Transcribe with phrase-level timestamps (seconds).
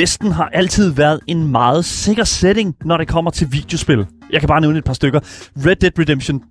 [0.00, 4.06] Vesten har altid været en meget sikker setting, når det kommer til videospil.
[4.30, 5.20] Jeg kan bare nævne et par stykker.
[5.66, 6.42] Red Dead Redemption,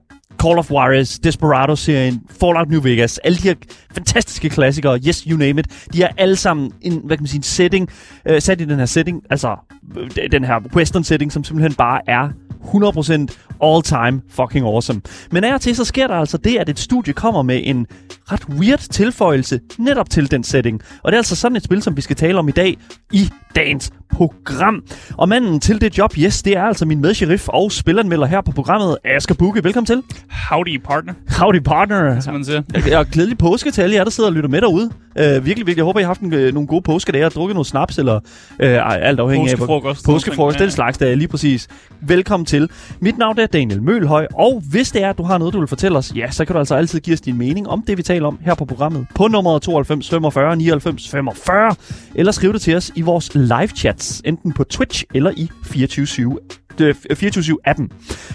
[0.42, 3.56] Call of Juarez, Desperado-serien, Fallout New Vegas, alle de her
[3.92, 7.38] fantastiske klassikere, yes, you name it, de er alle sammen en, hvad kan man sige,
[7.38, 7.90] en setting,
[8.26, 9.56] øh, sat i den her setting, altså
[9.98, 12.30] øh, den her western setting, som simpelthen bare er
[12.64, 15.02] 100% all time fucking awesome.
[15.32, 17.88] Men af og til, så sker der altså det, at et studie kommer med en
[18.32, 20.82] ret weird tilføjelse netop til den setting.
[21.04, 22.78] Og det er altså sådan et spil, som vi skal tale om i dag
[23.12, 24.84] i dagens program.
[25.18, 28.52] Og manden til det job, yes, det er altså min medsheriff og spilanmelder her på
[28.52, 29.64] programmet, Asger Bukke.
[29.64, 30.04] Velkommen til.
[30.50, 31.14] Howdy, partner.
[31.40, 32.20] Howdy, partner.
[32.20, 32.98] Som man siger.
[32.98, 34.92] Og glædelig påske til alle jer, der sidder og lytter med derude.
[35.16, 35.78] Uh, virkelig, virkelig.
[35.78, 38.16] Jeg håber, I har haft en, uh, nogle gode påskedage og drukket noget snaps, eller
[38.16, 38.20] uh,
[38.60, 39.58] alt afhængig af...
[39.58, 40.06] Påskefrokost.
[40.06, 41.68] Påskefrokost, den slags dage, lige præcis.
[42.02, 42.70] Velkommen til.
[43.00, 45.68] Mit navn er Daniel Mølhøj, og hvis det er, at du har noget, du vil
[45.68, 48.04] fortælle os, ja, så kan du altså altid give os din mening om det, vi
[48.04, 49.08] taler om her på programmet.
[49.16, 51.76] På nummeret 92 45 99 45,
[52.16, 56.38] eller skriv det til os i vores live chats, enten på Twitch eller i 24
[56.82, 57.84] 24-7-appen.
[57.84, 57.90] Øh,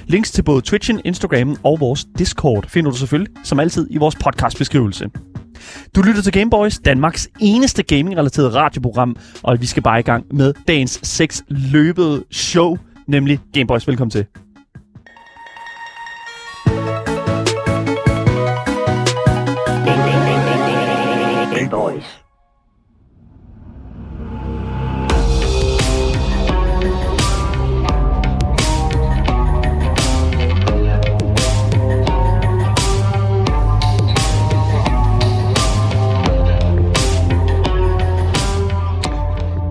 [0.06, 4.14] Links til både Twitchen, Instagram og vores Discord finder du selvfølgelig, som altid, i vores
[4.14, 5.08] podcastbeskrivelse.
[5.96, 10.54] Du lytter til Gameboys, Danmarks eneste gaming-relateret radioprogram, og vi skal bare i gang med
[10.68, 12.76] dagens seks løbede show,
[13.06, 13.88] nemlig Gameboys.
[13.88, 14.43] Velkommen til.
[21.64, 22.20] Gameboys.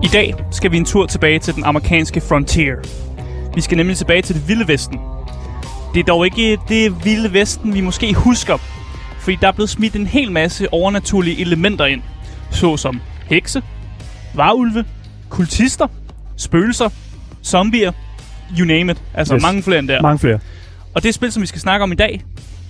[0.02, 2.76] I dag skal vi en tur tilbage til den amerikanske frontier.
[3.54, 5.00] Vi skal nemlig tilbage til det vilde vesten.
[5.94, 8.73] Det er dog ikke det vilde vesten, vi måske husker,
[9.24, 12.02] fordi der er blevet smidt en hel masse overnaturlige elementer ind,
[12.50, 13.62] såsom hekse,
[14.34, 14.84] varulve,
[15.28, 15.86] kultister,
[16.36, 16.88] spøgelser,
[17.44, 17.92] zombier,
[18.58, 19.02] you name it.
[19.14, 19.42] Altså Yes.
[19.42, 20.02] mange flere end der.
[20.02, 20.38] Mange flere.
[20.94, 22.24] Og det spil, som vi skal snakke om i dag,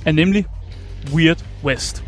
[0.04, 0.46] er nemlig
[1.14, 2.04] Weird West.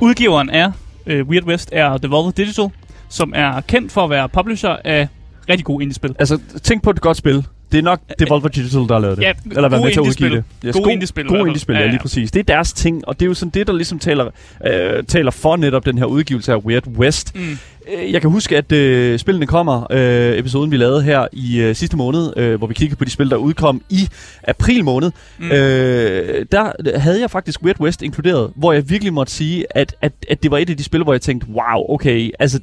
[0.00, 0.72] Udgiveren er
[1.06, 2.68] uh, Weird West er Devolver Digital,
[3.08, 5.08] som er kendt for at være publisher af
[5.48, 6.14] rigtig gode indie-spil.
[6.18, 7.44] Altså, tænk på et godt spil.
[7.72, 9.22] Det er nok Devolver Digital, der har lavet det.
[9.24, 10.30] Ja, Eller været gode med til at udgive
[10.62, 10.72] det.
[10.74, 12.30] Gode go- indie-spil Gode indie-spil, ja, Ja, lige præcis.
[12.30, 14.30] Det er deres ting, og det er jo sådan det, der ligesom taler,
[14.66, 17.34] øh, taler for netop den her udgivelse af Weird West.
[17.36, 17.58] Mm.
[17.92, 21.74] Øh, Jeg kan huske, at øh, spillene kommer, øh, episoden vi lavede her i øh,
[21.74, 24.08] sidste måned, øh, hvor vi kiggede på de spil, der udkom i
[24.48, 25.10] april måned.
[25.38, 25.44] Mm.
[25.44, 25.52] Mm.
[25.52, 30.12] Øh, der havde jeg faktisk Weird West inkluderet, hvor jeg virkelig måtte sige, at, at,
[30.28, 32.60] at det var et af de spil, hvor jeg tænkte, wow, okay, altså...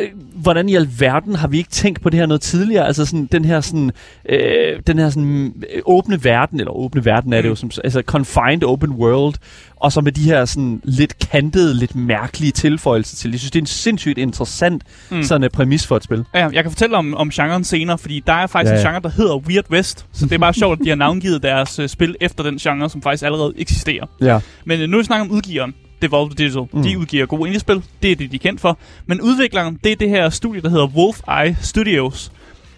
[0.00, 2.86] øh, hvordan i alverden har vi ikke tænkt på det her noget tidligere?
[2.86, 3.90] Altså sådan den her sådan
[4.28, 8.02] øh, den her sådan øh, åbne verden eller åbne verden er det jo som altså
[8.06, 9.34] confined open world
[9.76, 13.30] og så med de her sådan lidt kantede, lidt mærkelige tilføjelser til.
[13.30, 15.22] Jeg synes det er en sindssygt interessant mm.
[15.22, 16.24] Sådan en præmis for et spil.
[16.34, 18.86] Ja, jeg kan fortælle om, om genren senere, fordi der er faktisk Ja, ja, en
[18.86, 20.06] genre, der hedder Weird West.
[20.12, 22.90] Så det er bare sjovt, at de har navngivet deres uh, spil efter den genre,
[22.90, 24.06] som faktisk allerede eksisterer.
[24.20, 24.40] Ja.
[24.64, 25.74] Men uh, nu er vi snakker om udgiveren.
[26.02, 26.62] Devolver Digital.
[26.72, 26.82] Mm.
[26.82, 27.82] De udgiver gode indie-spil.
[28.02, 28.78] Det er det, de er kendt for.
[29.06, 32.32] Men udvikleren, det er det her studie, der hedder Wolf Eye Studios.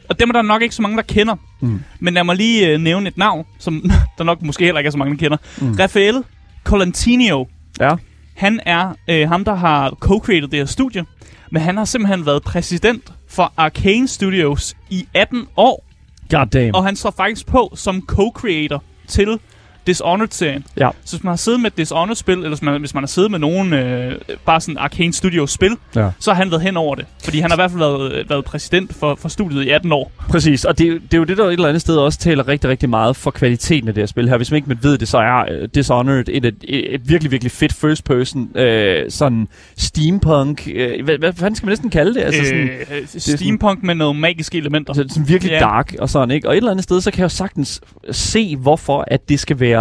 [0.08, 1.34] Og dem er der nok ikke så mange, der kender.
[1.60, 1.80] Mm.
[2.00, 4.92] Men lad mig lige uh, nævne et navn, som der nok måske heller ikke er
[4.92, 5.36] så mange, der kender.
[5.60, 5.76] Mm.
[5.80, 6.22] Rafael
[6.64, 7.46] Colantinio.
[7.80, 7.94] Ja.
[8.34, 11.04] Han er øh, ham, der har co-created det her studie.
[11.50, 15.84] Men han har simpelthen været præsident for Arcane Studios i 18 år.
[16.30, 16.74] God damn.
[16.74, 18.78] Og han står faktisk på som co-creator
[19.08, 19.38] til
[19.86, 20.64] Dishonored-serien.
[20.76, 20.90] Ja.
[21.04, 23.30] Så hvis man har siddet med et Dishonored-spil, eller hvis man, hvis man har siddet
[23.30, 24.12] med nogen, øh,
[24.44, 26.10] bare sådan Arcane Studios-spil, Ja.
[26.18, 27.04] så har han været hen over det.
[27.24, 30.12] Fordi han har i hvert fald været, været præsident for, for studiet i 18 år.
[30.28, 32.18] Præcis, og det, er jo- det er jo det, der et eller andet sted også
[32.18, 34.36] taler rigtig, rigtig meget for kvaliteten af det her spil her.
[34.36, 37.30] Hvis man ikke man ved det, så er uh, Dishonored et, et, et, et virkelig,
[37.30, 42.14] virkelig fedt first person, øh, sådan steampunk, øh, hvad, hvad fanden skal man næsten kalde
[42.14, 42.20] det?
[42.20, 44.92] Altså sådan, øh, steampunk med nogle magiske elementer.
[44.94, 45.58] Altså, sådan virkelig Ja.
[45.58, 46.48] dark og sådan, ikke?
[46.48, 49.60] Og et eller andet sted, så kan jeg jo sagtens se, hvorfor at det skal
[49.60, 49.73] være,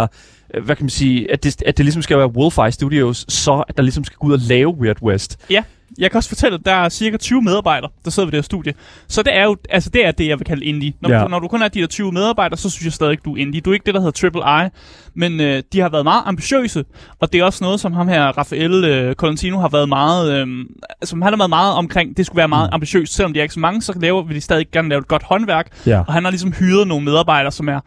[0.54, 3.64] øh, hvad kan man sige, at det, at det ligesom skal være Wolfeye Studios, så
[3.68, 5.38] at der ligesom skal gå ud og lave Weird West.
[5.98, 8.42] Jeg kan også fortælle, at der er cirka 20 medarbejdere, der sidder ved det her
[8.42, 8.74] studie.
[9.08, 10.92] Så det er jo, altså det er det, jeg vil kalde indie.
[11.00, 11.18] Når, Ja.
[11.20, 11.26] ja.
[11.28, 13.60] når du kun er de der 20 medarbejdere, så synes jeg stadig, du er indie.
[13.60, 14.68] Du er ikke det, der hedder Triple I,
[15.14, 16.84] men øh, de har været meget ambitiøse,
[17.20, 20.46] og det er også noget, som ham her, Rafael øh, Colantino, har været meget, øh,
[21.02, 22.16] som han har været meget omkring.
[22.16, 22.74] Det skulle være meget Mm.
[22.74, 23.14] ambitiøst.
[23.14, 25.22] Selvom de er ikke så mange, så laver vi de stadig gerne lave et godt
[25.22, 25.68] håndværk.
[25.86, 26.00] Ja.
[26.06, 27.80] Og han har ligesom hyret nogle medarbejdere, som er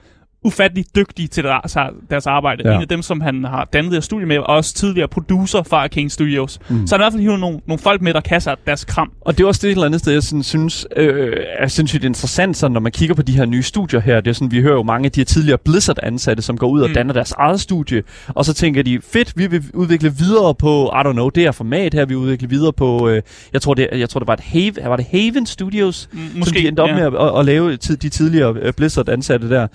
[0.47, 1.77] ufattelig dygtig til deres,
[2.09, 2.69] deres arbejde.
[2.69, 2.75] Ja.
[2.75, 5.75] En af dem, som han har dannet her studie med, og også tidligere producer for
[5.77, 6.59] Arcane Studios.
[6.69, 6.87] Mm.
[6.87, 8.85] Så han har i hvert fald hivet nogle, nogle folk med, der kan sig deres
[8.85, 9.11] kram.
[9.21, 12.03] Og det er også det et eller andet sted, jeg sådan, synes øh, er sindssygt
[12.03, 14.21] interessant, sådan, når man kigger på de her nye studier her.
[14.21, 16.81] Det er sådan, vi hører jo mange af de her tidligere Blizzard-ansatte, som går ud
[16.81, 16.93] og Mm.
[16.93, 20.99] danner deres eget studie, og så tænker de, fedt, vi vil udvikle videre på, I
[21.07, 23.21] don't know, det her format her, vi udvikle videre på, øh,
[23.53, 26.49] jeg, tror, det, jeg tror, det var, et Haven, var det Haven Studios, Mm, Måske,
[26.49, 26.95] som de endte op ja.
[26.95, 29.67] med at, at, at lave de tidligere øh, Blizzard-ansatte der.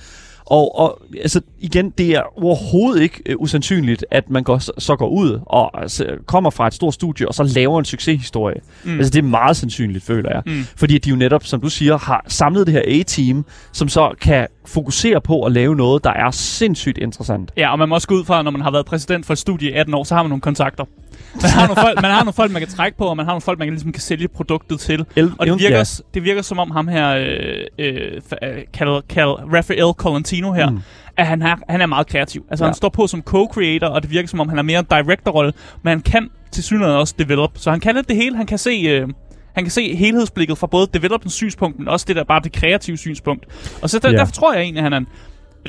[0.46, 5.08] Og, og altså, igen, det er overhovedet ikke øh, usandsynligt, at man går, så går
[5.08, 8.60] ud og altså, kommer fra et stort studie, og så laver en succeshistorie.
[8.84, 8.96] Mm.
[8.96, 10.42] Altså, det er meget sandsynligt, føler jeg.
[10.46, 10.64] Mm.
[10.76, 14.46] Fordi de jo netop, som du siger, har samlet det her A-team, som så kan
[14.66, 17.52] fokusere på at lave noget, der er sindssygt interessant.
[17.56, 19.38] Ja, og man må også gå ud fra, når man har været præsident for et
[19.38, 20.84] studie i 18 år, så har man nogle kontakter.
[21.42, 23.32] Man har nogle folk, man, har nogle folk, man kan trække på, og man har
[23.32, 25.04] nogle folk, man kan, ligesom kan sælge produktet til.
[25.16, 25.84] El- Og det virker, ja.
[26.14, 30.70] det virker som om ham her, øh, øh, fa- øh, Cal, Cal, Raphael Colantino her,
[30.70, 30.80] Mm.
[31.16, 32.46] at han er, han er meget kreativ.
[32.50, 32.68] Altså Ja.
[32.68, 35.52] han står på som co-creator, og det virker som om han er mere en director-rolle,
[35.82, 37.50] men han kan til synligheden også develop.
[37.54, 38.36] Så han kan lidt det hele.
[38.36, 38.70] Han kan se...
[38.70, 39.08] Øh,
[39.54, 42.96] han kan se helhedsblikket fra både developens synspunkt, men også det der bare det kreative
[42.96, 43.46] synspunkt.
[43.82, 44.16] Og så der, ja.
[44.16, 45.06] derfor tror jeg egentlig, at han er en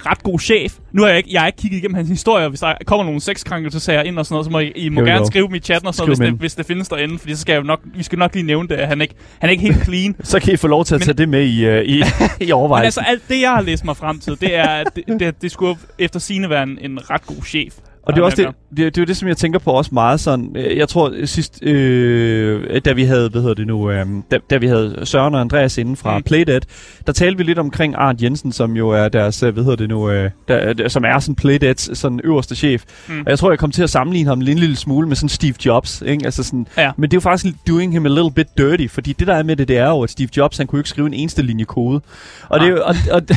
[0.05, 0.73] ret god chef.
[0.91, 3.21] Nu har jeg ikke, jeg har ikke kigget igennem hans historie, hvis der kommer nogle
[3.21, 5.15] sexkrænkelsesager ind og sådan noget, så må I, I må Jo, jo, jo.
[5.15, 7.35] gerne skrive dem i chatten og sådan noget, hvis det, hvis det findes derinde, fordi
[7.35, 9.51] så skal jeg nok, vi skal nok lige nævne det, at han ikke, han er
[9.51, 10.15] ikke helt clean.
[10.23, 12.03] Så kan I få lov til at Men- tage det med i, uh, i, i
[12.39, 12.85] Men overvejelsen.
[12.85, 15.51] altså, alt det, jeg har læst mig frem til, det er, at det, det, det
[15.51, 17.73] skulle efter sine være en, en ret god chef.
[18.05, 19.89] Og det er Og også det, det, det, er det, som jeg tænker på også
[19.93, 20.51] meget sådan.
[20.55, 24.37] øh, Jeg tror øh, sidst, øh, da vi havde, hvad hedder det nu, øh, da,
[24.49, 26.23] da vi havde Søren og Andreas inden fra mm.
[26.23, 26.61] Playdead,
[27.07, 29.89] der talte vi lidt omkring Arndt Jensen, som jo er deres, øh, hvad hedder det
[29.89, 32.83] nu, øh, der, der, som er sådan Playdeads sådan øverste chef.
[33.09, 33.19] Mm.
[33.19, 35.29] Og jeg tror, jeg kom til at sammenligne ham en lille, lille smule med sådan
[35.29, 36.25] Steve Jobs, ikke?
[36.25, 36.91] Altså sådan, Ja.
[36.97, 39.43] Men det er jo faktisk doing him a little bit dirty, fordi det der er
[39.43, 41.41] med det, det er jo, at Steve Jobs, han kunne jo ikke skrive en eneste
[41.41, 42.01] linje kode.
[42.49, 43.21] Og, det, er jo, og, og,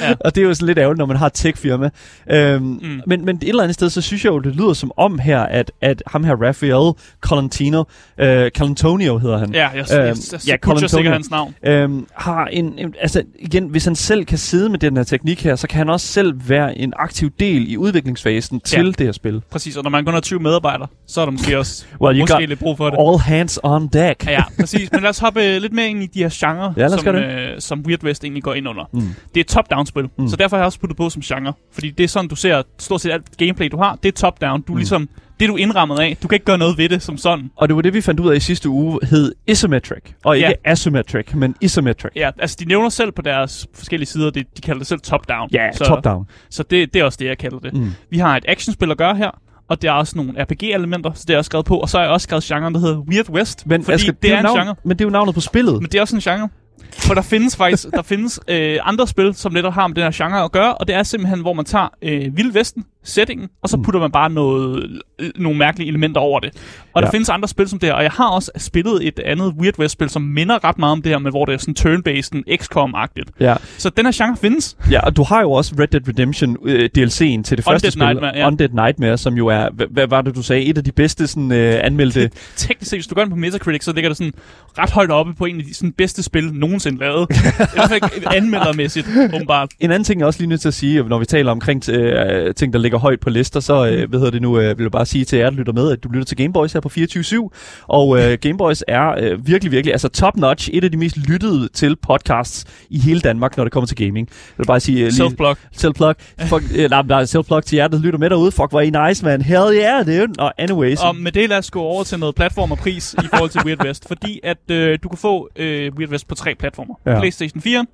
[0.00, 0.14] Ja.
[0.20, 1.90] og det er jo sådan lidt ærgerligt, når man har et tech-firma.
[2.30, 2.62] Øhm.
[2.64, 3.00] Mm.
[3.06, 5.40] men, men et eller andet sted, så synes jeg jo, det lyder som om her,
[5.40, 7.84] at, at ham her, Raphael Colantino,
[8.18, 11.54] øh, Calantonio hedder han, Ja, jeg, jeg, Øhm, jeg, ja, jeg sikkert hans navn.
[11.66, 15.44] øhm, har en, en, altså igen, hvis han selv kan sidde med den her teknik
[15.44, 18.90] her, så kan han også selv være en aktiv del i udviklingsfasen til Ja.
[18.90, 19.42] det her spil.
[19.50, 22.46] Præcis, og når man kun har 20 medarbejdere, så er der måske også Well, måske
[22.46, 22.98] lidt brug for det.
[23.00, 24.26] all hands on deck.
[24.26, 24.92] Ja, ja, præcis.
[24.92, 27.60] Men lad os hoppe øh, lidt mere ind i de her genrer, Ja, som, øh,
[27.60, 28.84] som Weird West egentlig går ind under.
[28.92, 29.00] Mm.
[29.00, 30.28] Det er et top-down-spil, mm.
[30.28, 31.52] så derfor har jeg også puttet på som genre.
[31.72, 34.60] Fordi det er sådan, du ser stort set alt gameplay, du har, det er top-down.
[34.62, 34.76] Du er Mm.
[34.78, 35.08] ligesom,
[35.40, 36.16] det er du indrammet af.
[36.22, 37.50] Du kan ikke gøre noget ved det som sådan.
[37.56, 40.02] Og det var det, vi fandt ud af i sidste uge, hed isometric.
[40.24, 40.52] Og ikke Ja.
[40.70, 42.10] asymmetric, men isometric.
[42.16, 45.48] Ja, altså de nævner selv på deres forskellige sider, det, de kalder det selv top-down.
[45.52, 46.26] Ja, så, top-down.
[46.50, 47.74] Så det, det er også det, jeg kalder det.
[47.74, 47.90] Mm.
[48.10, 49.30] Vi har et actionspil at gøre her,
[49.68, 51.76] og der er også nogle RPG-elementer, så det er jeg også skrevet på.
[51.78, 54.30] Og så har jeg også skrevet genren, der hedder Weird West, Men, fordi Asger, det
[54.30, 54.74] er jo en navn, genre.
[54.84, 55.74] Men det er jo navnet på spillet.
[55.74, 56.48] Men det er også en genre.
[56.92, 60.10] For der findes faktisk der findes øh, andre spil, som netop har med den her
[60.14, 63.68] genre at gøre, og det er simpelthen, hvor man tager øh, Vild Vesten, settingen, og
[63.68, 63.82] så Mm.
[63.82, 64.90] putter man bare noget,
[65.36, 66.50] nogle mærkelige elementer over det.
[66.94, 67.06] Og ja.
[67.06, 69.78] Der findes andre spil som det her, og jeg har også spillet et andet Weird
[69.78, 73.30] West-spil, som minder ret meget om det her, med hvor det er sådan turn-based, XCOM-agtigt.
[73.40, 73.54] Ja.
[73.78, 74.76] Så den her genre findes.
[74.90, 78.02] ja, og du har jo også Red Dead Redemption øh, DLC'en til det første spil.
[78.04, 78.46] Nightmare, ja.
[78.46, 81.26] Undead Nightmare, som jo er, hvad, hvad var det, du sagde, et af de bedste
[81.26, 82.30] sådan, øh, anmeldte...
[82.56, 84.32] Teknisk set, hvis du gør den på Metacritic, så ligger det sådan
[84.78, 87.26] ret højt oppe på en af de sådan, bedste spil nogensinde lavet.
[87.30, 87.34] I
[87.74, 88.02] hvert fald
[88.36, 89.68] anmeldermæssigt, åbenbart.
[89.80, 92.54] En anden ting, jeg også lige nødt til at sige, når vi taler omkring øh,
[92.54, 94.90] ting, der ligger højt på lister, så øh, hvad hedder det nu, øh, vil jeg
[94.90, 97.84] bare sige til jer, der lytter med, at du lytter til Gameboys her på 24-7.
[97.88, 101.96] Og øh, Gameboys er øh, virkelig, virkelig, altså top-notch, et af de mest lyttede til
[101.96, 104.28] podcasts i hele Danmark, når det kommer til gaming.
[104.28, 105.06] Jeg vil bare sige...
[105.06, 105.58] Øh, lige, Self-block.
[105.72, 106.14] Self-plug.
[106.46, 108.52] Fuck, øh, nej, nej, self-plug til jer, der lytter med derude.
[108.52, 109.42] Fuck, hvor er I nice, man.
[109.42, 110.32] Hell yeah, dude.
[110.38, 111.00] Og anyways.
[111.00, 113.60] Og med det lad os gå over til noget platform og pris i forhold til
[113.64, 114.08] Weird West.
[114.08, 116.94] Fordi at øh, du kan få øh, Weird West på tre platformer.
[117.06, 117.18] Ja.
[117.18, 117.86] PlayStation 4,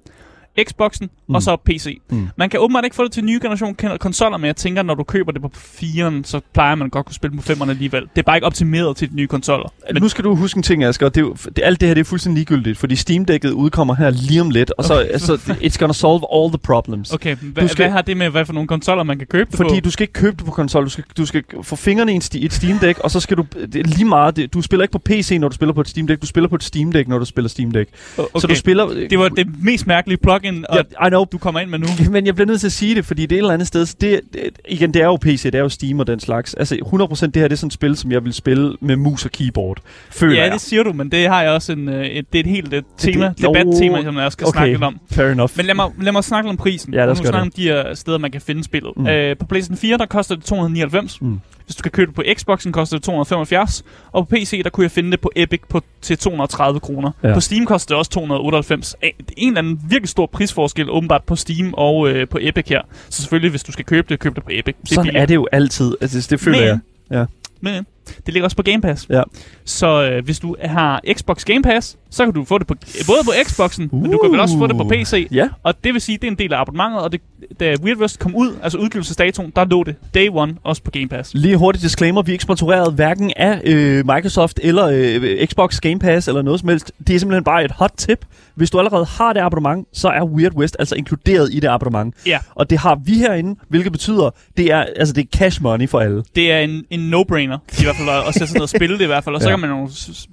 [0.68, 1.34] Xboxen mm.
[1.34, 1.98] Og så PC.
[2.10, 2.28] Mm.
[2.36, 4.94] Man kan åbenbart ikke få det til nye generation kon- konsoller, men jeg tænker, når
[4.94, 8.02] du køber det på 4'eren, så plejer man godt kunne spille på 5'erne alligevel.
[8.02, 9.68] Det er bare ikke optimeret til de nye konsoller.
[9.92, 11.08] Men nu skal du huske en ting, Asger.
[11.08, 14.10] Det er jo, det, alt det her det er fuldstændig ligegyldigt, fordi Steam-dækket udkommer her
[14.10, 15.08] lige om lidt, og så Okay.
[15.12, 17.12] altså, it's gonna solve all the problems.
[17.12, 17.82] Okay, hva, Du skal...
[17.84, 19.84] hvad har det med, hvad for nogle konsoller man kan købe det Fordi på?
[19.84, 22.20] du skal ikke købe det på konsol, du skal, du skal få fingrene i en
[22.20, 24.84] sti, et Steam Deck, og så skal du, det er lige meget, det, du spiller
[24.84, 26.92] ikke på PC, når du spiller på et Steam Deck, du spiller på et Steam
[26.92, 27.90] Deck, når du spiller Steam Deck.
[28.18, 28.40] okay.
[28.40, 28.86] Så du spiller...
[29.10, 30.18] Det var det mest mærkelige
[30.49, 31.87] plugin, og Ja, I know, du kommer ind med nu.
[32.11, 33.87] men jeg bliver nødt til at sige det, fordi det er et eller andet sted,
[33.87, 36.55] så det, det, igen, det er jo PC, det er jo Steam og den slags.
[36.55, 39.25] Altså 100% det her, det er sådan et spil, som jeg vil spille med mus
[39.25, 39.78] og keyboard,
[40.11, 40.52] føler Ja, jeg.
[40.52, 42.75] det siger du, men det har jeg også en, øh, et, det er et helt
[42.75, 45.00] et tema, det- debattema, som jeg skal okay, snakke lidt om.
[45.11, 45.50] fair enough.
[45.57, 46.95] Men lad mig, lad mig snakke lidt om prisen.
[46.95, 48.93] Ja lad os gøre snakke om de her steder, man kan finde spillet.
[48.97, 49.07] Mm.
[49.07, 51.21] Øh, på PlayStation 4, der koster det 299.
[51.23, 51.40] Mm.
[51.68, 53.84] Hvis du kan købe det på Xboxen, koster det 275.
[54.12, 57.10] Og på PC, der kunne jeg finde det på Epic på, til 230 kroner.
[57.22, 57.34] Ja.
[57.34, 58.96] På Steam koster det også 298.
[59.02, 62.38] Eh, Det er en eller anden virkelig stor prisforskel åbenbart på Steam og øh, på
[62.40, 62.82] Epic her.
[63.08, 64.75] Så selvfølgelig, hvis du skal købe det, køb det på Epic.
[64.80, 65.22] Det Sådan billigere.
[65.22, 65.96] er det jo altid.
[66.00, 66.78] Altså, det føler Men- jeg.
[67.10, 67.25] Ja.
[67.60, 67.87] Men
[68.26, 69.06] det ligger også på Game Pass.
[69.10, 69.22] Ja.
[69.64, 72.74] Så øh, hvis du har Xbox Game Pass, så kan du få det på,
[73.06, 74.02] både på Xboxen, uh.
[74.02, 75.28] men du kan vel også få det på PC.
[75.32, 75.48] Ja.
[75.62, 77.20] Og det vil sige, at det er en del af abonnementet, og det,
[77.60, 81.08] da Weird West kom ud, altså udgivelsesdatoen, der lå det day one også på Game
[81.08, 81.34] Pass.
[81.34, 85.98] Lige hurtigt disclaimer, vi er ikke sponsoreret hverken af øh, Microsoft eller øh, Xbox Game
[85.98, 86.92] Pass eller noget som helst.
[87.06, 88.24] Det er simpelthen bare et hot tip.
[88.54, 92.14] Hvis du allerede har det abonnement, så er Weird West altså inkluderet i det abonnement.
[92.26, 92.38] Ja.
[92.54, 96.00] Og det har vi herinde, hvilket betyder, det er, altså, det er cash money for
[96.00, 96.22] alle.
[96.36, 98.99] Det er en, en no-brainer, i hvert fald, at, at sætte sig ned og spille
[98.99, 99.35] det i hvert fald.
[99.35, 99.57] Og så Ja.
[99.57, 99.88] kan man jo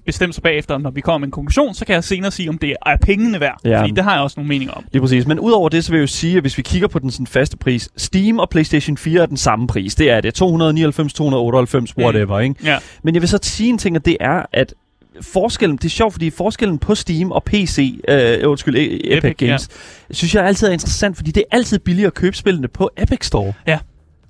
[0.05, 2.57] bestemme sig bagefter, når vi kommer med en konklusion, så kan jeg senere sige, om
[2.57, 3.59] det er pengene værd.
[3.65, 3.81] Ja.
[3.81, 4.83] Fordi det har jeg også nogle meninger om.
[4.93, 5.27] Det er præcis.
[5.27, 7.27] Men udover det, så vil jeg jo sige, at hvis vi kigger på den sådan
[7.27, 9.95] faste pris, Steam og PlayStation 4 er den samme pris.
[9.95, 10.33] Det er det.
[10.33, 12.55] 299, 298, whatever, ikke?
[12.63, 12.77] Ja.
[13.03, 14.73] Men jeg vil så sige en ting, og det er, at
[15.21, 19.37] forskellen, det er sjovt, fordi forskellen på Steam og PC, øh, undskyld, Epic, Epic Epic,
[19.47, 19.69] Games,
[20.09, 20.13] ja.
[20.13, 23.25] synes jeg altid er interessant, fordi det er altid billigere at købe spillene på Epic
[23.25, 23.53] Store.
[23.67, 23.79] Ja.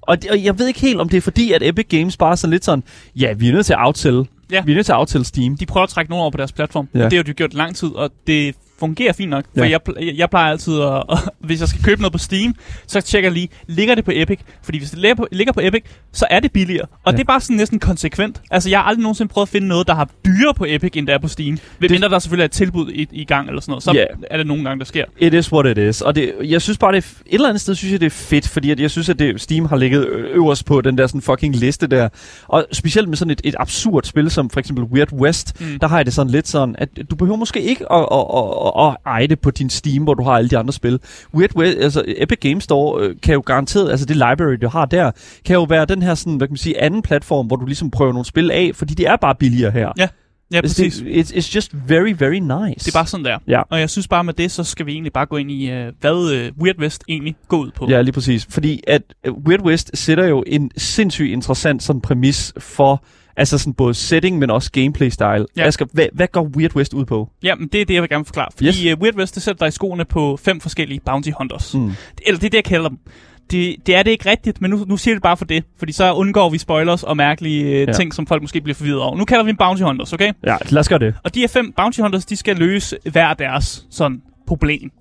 [0.08, 2.32] Og, det, og jeg ved ikke helt, om det er fordi, at Epic Games bare
[2.32, 2.84] er sådan lidt sådan,
[3.16, 4.26] ja, vi er nødt til at aftælle.
[4.52, 4.64] Ja.
[4.64, 5.58] Vi er nødt til at aftælle Steam.
[5.58, 6.88] De prøver at trække nogen over på deres platform.
[6.96, 7.06] Ja.
[7.06, 9.46] Og det har de gjort lang tid, og det fungerer fint nok.
[9.58, 9.70] For Ja.
[10.00, 12.56] jeg, jeg, plejer altid at, at, hvis jeg skal købe noget på Steam,
[12.88, 14.40] så tjekker jeg lige, ligger det på Epic?
[14.64, 16.86] Fordi hvis det ligger på, ligger på Epic, så er det billigere.
[17.04, 17.12] Og Ja.
[17.12, 18.42] det er bare sådan næsten konsekvent.
[18.52, 21.08] Altså, jeg har aldrig nogensinde prøvet at finde noget, der har dyrere på Epic, end
[21.08, 21.58] det er på Steam.
[21.80, 23.84] Ved mindre der selvfølgelig er et tilbud i, i gang eller sådan noget.
[23.84, 24.06] Så Ja.
[24.32, 25.06] er det nogle gange, der sker.
[25.18, 26.02] It is what it is.
[26.02, 28.10] Og det, jeg synes bare, det er, et eller andet sted synes jeg, det er
[28.10, 31.22] fedt, fordi at jeg synes, at det, Steam har ligget øverst på den der sådan
[31.22, 32.10] fucking liste der.
[32.48, 35.62] Og specielt med sådan et, et absurd spil, som for eksempel Weird West.
[35.62, 35.80] Mm.
[35.80, 38.65] der har jeg det sådan lidt sådan, at du behøver måske ikke at, at, at,
[38.70, 41.00] at eje det på din Steam, hvor du har alle de andre spil.
[41.34, 44.86] Weird West, altså Epic Games Store, øh, kan jo garanteret, altså det library, du har
[44.86, 45.12] der,
[45.46, 47.92] kan jo være den her sådan, hvad kan man sige, anden platform, hvor du ligesom
[47.92, 49.92] prøver nogle spil af, fordi det er bare billigere her.
[49.98, 50.08] Ja,
[50.52, 51.02] Ja, Altså, præcis.
[51.02, 52.86] it's, it's just very, very nice.
[52.86, 53.38] Det er bare sådan der.
[53.48, 53.62] Ja.
[53.70, 55.88] Og jeg synes bare med det, så skal vi egentlig bare gå ind i, uh,
[56.00, 57.88] hvad uh, Weird West egentlig går ud på.
[57.90, 58.48] Ja, lige præcis.
[58.50, 63.04] Fordi at øh, Weird West sætter jo en sindssygt interessant sådan præmis for
[63.38, 65.46] altså sådan både setting, men også gameplay-style.
[65.58, 65.68] Ja.
[65.68, 67.30] Asger, hvad, hvad går Weird West ud på?
[67.44, 68.48] Ja, men det er det, jeg vil gerne forklare.
[68.56, 68.94] Fordi Yes.
[68.94, 71.74] uh, Weird West, det sætter dig i skoene på fem forskellige bounty hunters.
[71.76, 71.92] Mm.
[72.26, 72.98] Eller det er det, jeg kalder dem.
[73.52, 75.64] Det, det er det ikke rigtigt, men nu, nu siger det bare for det.
[75.80, 77.80] Fordi så undgår vi spoilers og mærkelige Ja.
[77.80, 77.92] ja.
[77.94, 79.18] ting, som folk måske bliver forvirret over.
[79.18, 80.32] Nu kalder vi dem bounty hunters, okay?
[80.46, 81.16] Ja, lad os gøre det.
[81.24, 84.92] Og de her fem bounty hunters, de skal løse hver deres sådan problem.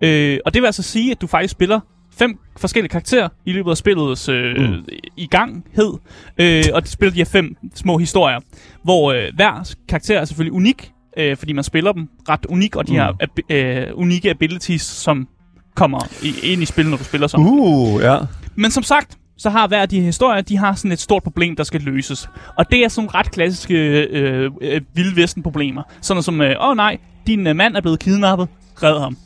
[0.00, 1.80] Øh, og det vil altså sige, at du faktisk spiller
[2.18, 4.84] fem forskellige karakterer i løbet af spillets øh, Mm.
[5.16, 5.92] i ganghed.
[6.38, 8.40] Øh, og de spiller de her fem små historier,
[8.84, 12.86] hvor øh, hver karakter er selvfølgelig unik, øh, fordi man spiller dem ret unik, og
[12.88, 12.98] de Mm.
[12.98, 13.14] har
[13.50, 15.28] øh, unikke abilities, som
[15.76, 17.46] kommer i, ind i spillet, når du spiller som.
[17.48, 18.18] Uh, ja.
[18.56, 21.22] Men som sagt, så har hver af de her historier, de har sådan et stort
[21.22, 22.28] problem, der skal løses.
[22.58, 25.82] Og det er sådan ret klassiske øh, øh, vildvesten-problemer.
[26.00, 28.48] Sådan som, øh, åh nej, din øh, mand er blevet kidnappet,
[28.82, 29.16] red ham.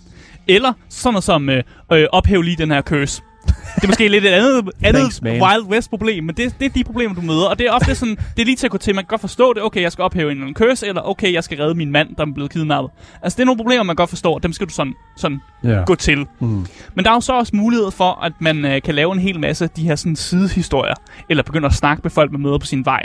[0.49, 1.63] Eller sådan noget som, øh,
[1.93, 3.23] øh, ophæv lige den her curse.
[3.75, 5.43] Det er måske lidt et andet, andet Thanks, man.
[5.43, 7.47] Wild West-problem, men det, det er de problemer, du møder.
[7.47, 9.21] Og det er ofte sådan, det er lige til at gå til, man kan godt
[9.21, 9.63] forstå det.
[9.63, 12.17] Okay, jeg skal ophæve en eller anden curse, eller okay, jeg skal redde min mand,
[12.17, 12.91] der er blevet kidnappet.
[13.23, 14.39] Altså, det er nogle problemer, man godt forstår.
[14.39, 15.85] Dem skal du sådan, sådan ja.
[15.87, 16.27] gå til.
[16.41, 16.67] Mm.
[16.95, 19.41] Men der er jo så også mulighed for, at man øh, kan lave en hel
[19.41, 20.95] masse af de her sådan, sidehistorier,
[21.31, 23.03] eller begynde at snakke med folk, man møder på sin vej.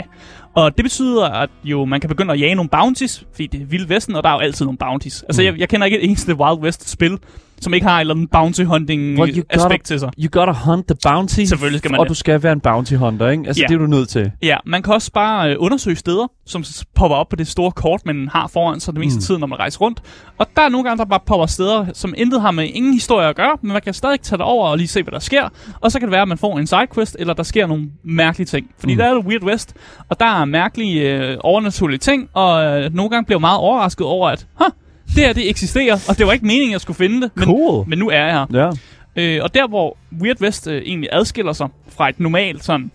[0.54, 3.64] Og det betyder, at jo, man kan begynde at jage nogle bounties, fordi det er
[3.66, 5.22] Vilde Vesten, og der er jo altid nogle bounties.
[5.22, 5.46] Altså, Mm.
[5.46, 7.18] jeg, jeg kender ikke et eneste Wild West-spil,
[7.60, 10.10] som ikke har et eller andet bounty hunting Well, you aspekt gotta- til sig.
[10.18, 11.44] You gotta hunt the bounty.
[11.44, 12.08] Selvfølgelig skal man Og det.
[12.10, 13.44] du skal være en bounty hunter, ikke?
[13.46, 13.66] Altså, Ja.
[13.66, 14.30] det er du nødt til.
[14.42, 18.00] Ja, man kan også bare øh, undersøge steder, som popper op på det store kort,
[18.06, 19.20] man har foran sig det meste Mm.
[19.22, 20.00] tid, når man rejser rundt.
[20.38, 23.28] Og der er nogle gange, der bare popper steder, som intet har med ingen historie
[23.28, 25.48] at gøre, men man kan stadig tage det over og lige se, hvad der sker.
[25.80, 28.46] Og så kan det være, at man får en sidequest, eller der sker nogle mærkelige
[28.46, 28.66] ting.
[28.78, 28.98] Fordi Mm.
[28.98, 29.74] der er det Weird West,
[30.08, 34.28] og der er mærkelige øh, overnaturlige ting, og øh, nogle gange bliver meget overrasket over,
[34.28, 34.66] at huh,
[35.14, 37.44] det her det eksisterer, og det var ikke meningen, at jeg skulle finde det, men,
[37.44, 37.88] Cool.
[37.88, 38.46] men nu er jeg her.
[38.52, 38.70] Ja.
[39.16, 42.90] Øh, og der, hvor Weird West øh, egentlig adskiller sig fra et normalt sådan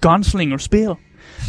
[0.00, 0.88] gunslinger-spil,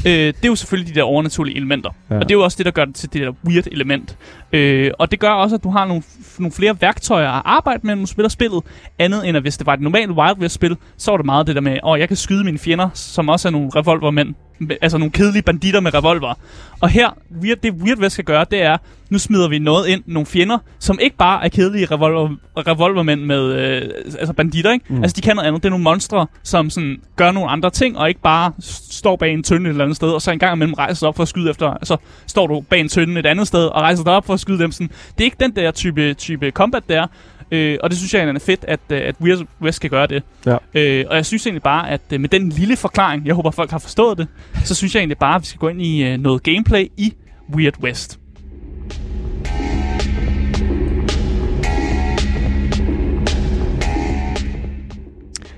[0.06, 1.90] øh, det er jo selvfølgelig de der overnaturlige elementer.
[2.10, 2.16] Ja.
[2.16, 4.18] Og det er jo også det, der gør det til det der weird element.
[4.54, 6.04] Øh, og det gør også, at du har nogle,
[6.40, 8.64] nogle flere værktøjer at arbejde med, når du spiller spillet,
[9.00, 11.56] andet end at hvis det var et normalt Wild West-spil, så var det meget det
[11.56, 14.36] der med, åh, oh, jeg kan skyde mine fjender, som også er nogle revolvermænd.
[14.82, 16.34] Altså nogle kedelige banditter med revolver.
[16.80, 18.78] Og her, weird, det Weird West skal gøre, det er,
[19.10, 23.44] nu smider vi noget ind, nogle fjender, som ikke bare er kedelige revolver, revolvermænd med,
[23.44, 23.82] øh,
[24.20, 24.86] altså banditter, ikke?
[24.90, 25.04] Mm.
[25.04, 25.64] Altså de kan noget andet.
[25.64, 28.52] Det er nogle monstre, som sådan gør nogle andre ting, og ikke bare
[28.90, 31.08] står bag en tønde et eller andet sted, og så en gang imellem rejser sig
[31.08, 33.82] op for at skyde efter, så står du bag en tønde et andet sted, og
[33.82, 34.88] rejser dig op for at skyde dem sådan.
[34.88, 37.08] Det er ikke den der type, type combat, der
[37.54, 40.08] Øh, og det synes jeg egentlig er fedt, at, øh, at Weird West kan gøre
[40.08, 40.24] det.
[40.46, 40.58] Ja.
[40.74, 43.72] Øh, og jeg synes egentlig bare, at øh, med den lille forklaring, jeg håber folk
[43.72, 44.28] har forstået det,
[44.64, 47.14] så synes jeg egentlig bare, at vi skal gå ind i øh, noget gameplay i
[47.56, 48.20] Weird West.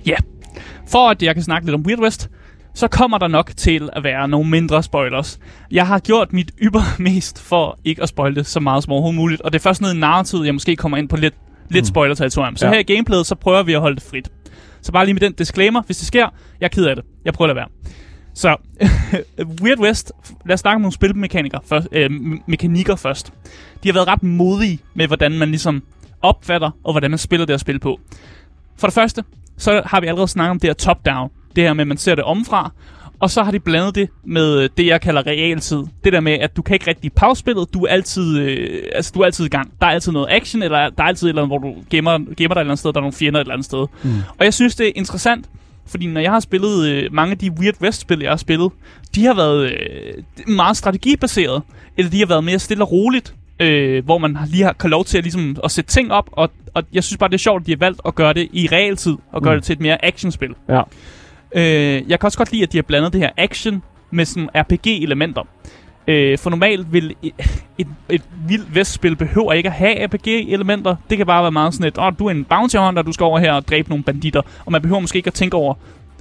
[0.05, 0.15] Ja,
[0.87, 2.29] for at jeg kan snakke lidt om Weird West,
[2.73, 5.39] så kommer der nok til at være nogle mindre spoilers.
[5.71, 9.41] Jeg har gjort mit yppermest for ikke at spoil det så meget som overhovedet muligt,
[9.41, 11.33] og det er først noget i narrativet, jeg måske kommer ind på lidt,
[11.69, 11.87] lidt Mm.
[11.87, 12.55] spoiler-territorium.
[12.57, 12.71] Så Ja.
[12.73, 14.29] her i gameplayet, så prøver vi at holde det frit.
[14.81, 16.29] Så bare lige med den disclaimer, hvis det sker,
[16.59, 17.05] jeg er ked af det.
[17.25, 17.91] Jeg prøver at lade være.
[18.33, 18.55] Så,
[19.61, 20.11] Weird West,
[20.45, 23.33] lad os snakke om nogle spilmekanikker først, øh, me- mekanikker først.
[23.83, 25.83] De har været ret modige med, hvordan man ligesom
[26.21, 27.99] opfatter, og hvordan man spiller det at spille på.
[28.77, 29.23] For det første,
[29.57, 31.29] så har vi allerede snakket om det her top-down.
[31.55, 32.71] Det her med, at man ser det omfra.
[33.19, 35.77] Og så har de blandet det med øh, det, jeg kalder realtid.
[36.03, 37.73] Det der med, at du kan ikke rigtig pause spillet.
[37.73, 39.71] Du er altid, øh, altså, du er altid i gang.
[39.81, 42.11] Der er altid noget action, eller der er altid et eller andet, hvor du gemmer,
[42.11, 42.93] gemmer dig et eller andet sted.
[42.93, 43.85] Der er nogle fjender et eller andet sted.
[44.03, 44.09] Mm.
[44.39, 45.45] Og jeg synes, det er interessant,
[45.87, 48.71] fordi når jeg har spillet øh, mange af de Weird West-spil, jeg har spillet,
[49.15, 51.61] de har været øh, meget strategibaseret,
[51.97, 55.05] eller de har været mere stille og roligt, øh, hvor man lige har kan lov
[55.05, 57.61] til at, ligesom, at sætte ting op, og, og jeg synes bare, det er sjovt,
[57.61, 59.57] at de har valgt at gøre det i realtid, og gøre Mm.
[59.59, 60.49] det til et mere actionspil.
[60.69, 60.81] Ja.
[61.55, 64.49] Øh, jeg kan også godt lide, at de har blandet det her action med sådan
[64.55, 65.43] RPG-elementer.
[66.07, 67.33] Øh, for normalt vil et,
[67.77, 70.95] et, et vildt vestspil behøver ikke at have RPG-elementer.
[71.09, 73.23] Det kan bare være meget sådan et, åh, du er en bounty hunter, du skal
[73.23, 74.41] over her og dræbe nogle banditter.
[74.65, 75.73] Og man behøver måske ikke at tænke over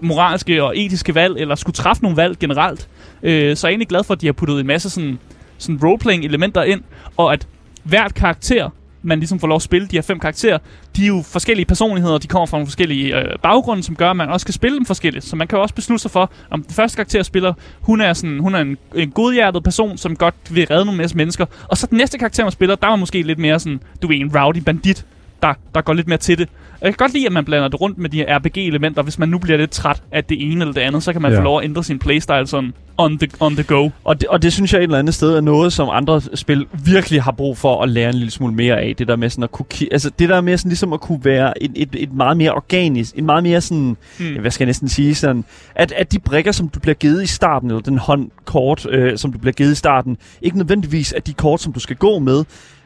[0.03, 2.89] moralske og etiske valg, eller skulle træffe nogle valg generelt.
[3.23, 5.19] Øh, så jeg er egentlig glad for, at de har puttet en masse sådan,
[5.59, 6.81] sådan roleplaying-elementer ind,
[7.17, 7.47] og at
[7.83, 8.71] hvert karakter,
[9.05, 10.59] man ligesom får lov at spille, de her fem karakterer,
[10.97, 14.17] de er jo forskellige personligheder, de kommer fra nogle forskellige øh, baggrunde, som gør, at
[14.17, 15.25] man også kan spille dem forskelligt.
[15.25, 18.01] Så man kan jo også beslutte sig for, om den første karakter jeg spiller, hun
[18.01, 21.47] er, sådan, hun er en, en godhjertet person, som godt vil redde nogle masse mennesker.
[21.69, 24.13] Og så den næste karakter, man spiller, der er måske lidt mere sådan, du er
[24.13, 25.07] en rowdy bandit,
[25.49, 26.49] der, der går lidt mere til det.
[26.81, 29.03] Jeg kan godt lide, at man blander det rundt med de her RPG-elementer.
[29.03, 31.33] Hvis man nu bliver lidt træt af det ene eller det andet, så kan man
[31.33, 31.39] Ja.
[31.39, 33.89] få lov at ændre sin playstyle sådan on the, on the go.
[34.05, 36.67] Og det, og det synes jeg et eller andet sted er noget, som andre spil
[36.85, 38.95] virkelig har brug for at lære en lille smule mere af.
[38.99, 41.63] Det der med sådan at kunne, altså det der med sådan ligesom at kunne være
[41.63, 44.27] et, et, et meget mere organisk, en meget mere sådan, Mm.
[44.27, 44.41] mm.
[44.41, 47.27] hvad skal jeg næsten sige, sådan, at, at de brikker, som du bliver givet i
[47.27, 51.33] starten, eller den håndkort, øh, som du bliver givet i starten, ikke nødvendigvis er de
[51.33, 52.45] kort, som du skal gå med,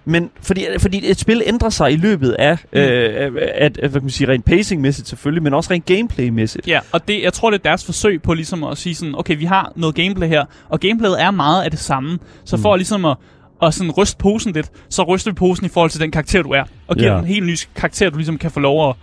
[0.09, 2.79] men fordi, fordi et spil ændrer sig i løbet af, Mm.
[2.79, 6.67] øh, af, hvad kan man sige, rent pacing-mæssigt selvfølgelig, men også rent gameplay-mæssigt.
[6.69, 9.39] Ja, og det, jeg tror, det er deres forsøg på ligesom at sige sådan, okay,
[9.39, 12.19] vi har noget gameplay her, og gameplayet er meget af det samme.
[12.45, 12.63] Så Mm.
[12.63, 13.17] for ligesom at,
[13.63, 16.51] at sådan ryste posen lidt, så ryster vi posen i forhold til den karakter, du
[16.51, 17.15] er, og giver Ja.
[17.17, 18.95] den en helt ny karakter, du ligesom kan få lov at,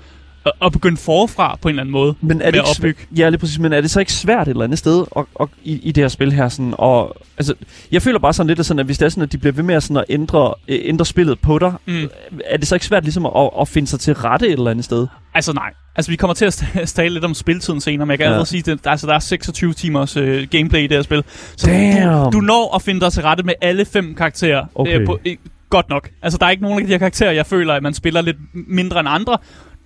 [0.45, 2.15] at, at begynde forfra på en eller anden måde.
[2.21, 2.99] Men er med det at ikke opbygge.
[3.01, 5.27] svæ- ja, lige præcis, men er det så ikke svært et eller andet sted og,
[5.36, 6.49] og, i, i det her spil her?
[6.49, 7.53] Sådan, og, altså,
[7.91, 9.53] jeg føler bare sådan lidt, at, sådan, at hvis det er sådan, at de bliver
[9.53, 12.10] ved med at, sådan, at ændre, øh, ændre spillet på dig, Mm.
[12.45, 14.86] er det så ikke svært ligesom at, at finde sig til rette et eller andet
[14.86, 15.08] sted?
[15.34, 15.73] Altså nej.
[15.95, 18.27] Altså vi kommer til at tale lidt om spiltiden senere, men jeg kan Ja.
[18.27, 21.23] allerede sige, at der, altså, der er 26 timers øh, gameplay i det her spil.
[21.58, 22.31] Så Damn.
[22.31, 24.65] du, du når at finde dig til rette med alle fem karakterer.
[24.75, 24.99] Okay.
[24.99, 25.36] Øh, på, øh,
[25.69, 26.10] godt nok.
[26.21, 28.38] Altså der er ikke nogen af de her karakterer, jeg føler, at man spiller lidt
[28.53, 29.38] mindre end andre.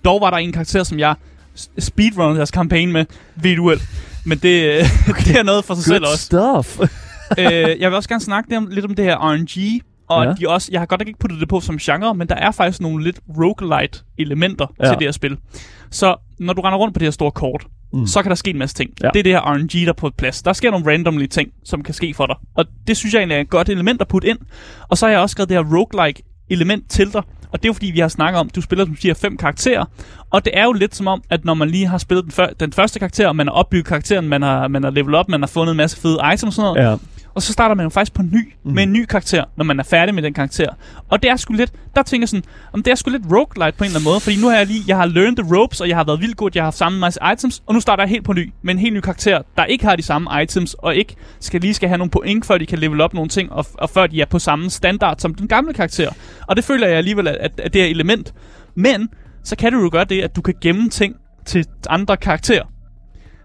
[0.04, 1.14] Dog var der en karakter, som jeg
[1.78, 3.04] speedrunnede deres kampagne med
[3.36, 3.82] virtuelt.
[4.26, 4.84] Men det, øh,
[5.26, 6.24] det er noget for sig selv Good også.
[6.24, 6.80] stuff.
[7.38, 9.82] øh, jeg vil også gerne snakke lidt om, lidt om det her RNG.
[10.08, 10.32] Og Ja.
[10.40, 12.50] de også, jeg har godt nok ikke puttet det på som genre, men der er
[12.50, 14.84] faktisk nogle lidt roguelite elementer Ja.
[14.88, 15.36] til det her spil.
[15.90, 18.06] Så når du render rundt på det her store kort, Mm.
[18.06, 18.90] så kan der ske en masse ting.
[19.02, 19.08] Ja.
[19.14, 20.42] Det er det her RNG, der er på plads.
[20.42, 22.36] Der sker nogle randomly ting, som kan ske for dig.
[22.54, 24.38] Og det synes jeg egentlig er et godt element at putte ind.
[24.88, 27.22] Og så har jeg også skrevet det her roguelike element til dig.
[27.52, 29.36] Og det er jo fordi, vi har snakket om, at du spiller som siger fem
[29.36, 29.84] karakterer.
[30.30, 32.46] Og det er jo lidt som om, at når man lige har spillet den, før,
[32.60, 35.40] den første karakter, og man har opbygget karakteren, man har, man har levelet op, man
[35.42, 36.96] har fundet en masse fede items og sådan noget, ja
[37.34, 38.52] og så starter man jo faktisk på ny, Mhm.
[38.64, 38.74] mm.
[38.74, 40.66] med en ny karakter, når man er færdig med den karakter.
[41.08, 43.78] Og det er sgu lidt, der tænker jeg sådan, om det er sgu lidt roguelite
[43.78, 45.80] på en eller anden måde, fordi nu har jeg lige, jeg har learned the ropes,
[45.80, 48.02] og jeg har været vildt god, jeg har haft samme masse items, og nu starter
[48.02, 50.74] jeg helt på ny, med en helt ny karakter, der ikke har de samme items,
[50.74, 53.52] og ikke skal lige skal have nogle point, før de kan level op nogle ting,
[53.52, 56.10] og, og før de er på samme standard som den gamle karakter.
[56.46, 58.34] Og det føler jeg alligevel, at, at, at det er element.
[58.74, 59.08] Men,
[59.44, 61.14] så kan du jo gøre det, at du kan gemme ting
[61.46, 62.64] til andre karakterer.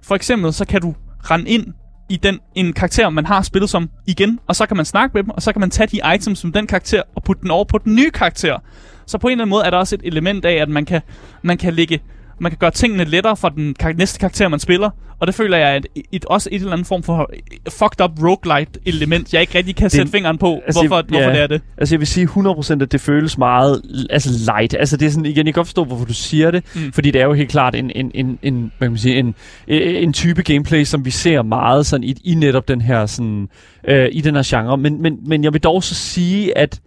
[0.04, 0.96] For eksempel, så kan du
[1.32, 1.66] rende ind
[2.10, 5.24] i den, en karakter, man har spillet som igen, og så kan man snakke med
[5.24, 7.64] dem, og så kan man tage de items som den karakter, og putte den over
[7.64, 8.58] på den nye karakter.
[9.06, 11.02] Så på en eller anden måde er der også et element af, at man kan,
[11.42, 12.02] man kan lægge
[12.40, 14.90] man kan gøre tingene lettere for den kar- næste karakter, man spiller.
[15.20, 17.32] Og det føler jeg er et, et, også et eller andet form for
[17.70, 21.02] fucked up roguelite element, jeg ikke rigtig kan sætte fingeren på, altså, hvorfor, ja.
[21.02, 21.62] hvorfor det er det.
[21.78, 24.76] Altså jeg vil sige 100% at det føles meget altså light.
[24.80, 26.64] Altså det er sådan, igen, jeg kan godt forstå, hvorfor du siger det.
[26.76, 26.92] Mm.
[26.92, 29.36] Fordi det er jo helt klart en, en, en, en, hvad kan man sige, en,
[29.68, 33.50] en type gameplay, som vi ser meget sådan i, i netop den her, sådan,
[33.88, 34.78] øh, i den her genre.
[34.78, 36.80] Men, men, men jeg vil dog så sige, at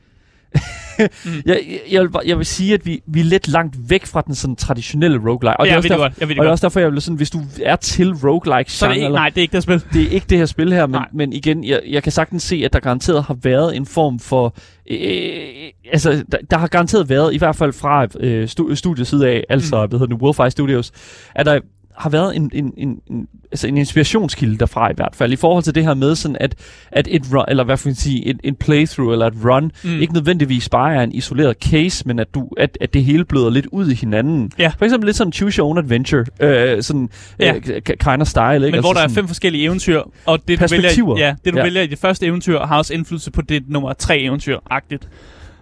[1.24, 1.32] Mm.
[1.46, 4.34] jeg, jeg, vil, jeg vil sige, at vi, vi er lidt langt væk fra den
[4.34, 5.60] sådan traditionelle roguelike.
[5.60, 6.20] Og ja, det er også det derfor, godt.
[6.20, 8.72] Jeg det og det er også derfor, jeg vil sådan, hvis du er til roguelike
[8.72, 9.82] Så er det ikke, nej, det er ikke det spil.
[9.92, 11.08] det er ikke det her spil her, men, Nej.
[11.12, 14.54] men igen, jeg, jeg kan sagtens se, at der garanteret har været en form for...
[14.90, 19.28] Øh, altså, der, der har garanteret været, i hvert fald fra øh, stu, studiets side
[19.28, 19.88] af, altså, mm.
[19.88, 20.92] hvad hedder det, Wolfeye Studios,
[21.34, 21.60] at der
[21.98, 25.62] har været en, en, en, en, altså en inspirationskilde derfra i hvert fald, i forhold
[25.64, 26.54] til det her med sådan, at,
[26.92, 30.00] at et run, eller hvad skal man sige, en, en playthrough eller et run, Mm.
[30.00, 33.50] ikke nødvendigvis bare er en isoleret case, men at, du, at, at det hele bløder
[33.50, 34.50] lidt ud i hinanden.
[34.58, 34.72] Ja.
[34.78, 37.08] For eksempel lidt sådan choose your own adventure, øh, sådan
[37.40, 37.54] Ja.
[37.54, 38.70] øh, kind of style, ikke?
[38.70, 41.64] Men hvor der er fem forskellige eventyr, og det du, vælger, ja, det, du Ja.
[41.64, 45.08] vælger i det første eventyr, har også indflydelse på det nummer tre eventyr-agtigt.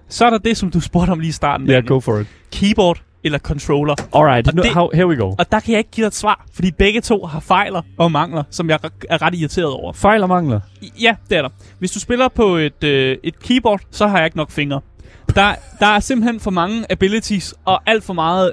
[0.09, 1.66] Så er der det, som du spurgte om lige i starten.
[1.66, 1.88] Ja, Daniel.
[1.88, 2.27] go for it.
[2.53, 3.95] Keyboard eller controller.
[4.15, 5.35] Alright, nu, det- how, here we go.
[5.39, 8.12] Og der kan jeg ikke give dig et svar, fordi begge to har fejler og
[8.12, 8.79] mangler, som jeg
[9.11, 9.93] er ret irriteret over.
[9.93, 10.61] Fejl og mangler.
[11.01, 11.49] Ja, det er der.
[11.79, 14.81] Hvis du spiller på et, øh, et keyboard, så har jeg ikke nok fingre.
[15.35, 18.53] Der, der er simpelthen for mange abilities og alt for meget...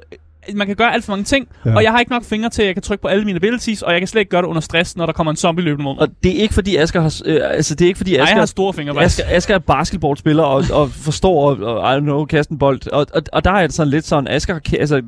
[0.55, 1.75] Man kan gøre alt for mange ting, ja.
[1.75, 3.81] Og jeg har ikke nok fingre til, at jeg kan trykke på alle mine abilities,
[3.81, 5.83] og jeg kan slet ikke gøre det under stress, når der kommer en zombie løbende
[5.83, 6.01] mod mig.
[6.01, 8.23] Og det er ikke fordi Asger har, øh, altså det er ikke fordi Nej, jeg
[8.23, 9.19] Asger, har store fingre, faktisk.
[9.19, 12.91] Asger, Asger er basketballspiller og, og forstår, og, og I don't know, kaste en bold.
[12.91, 15.01] Og, og, og der er det sådan lidt sådan, Asger altså,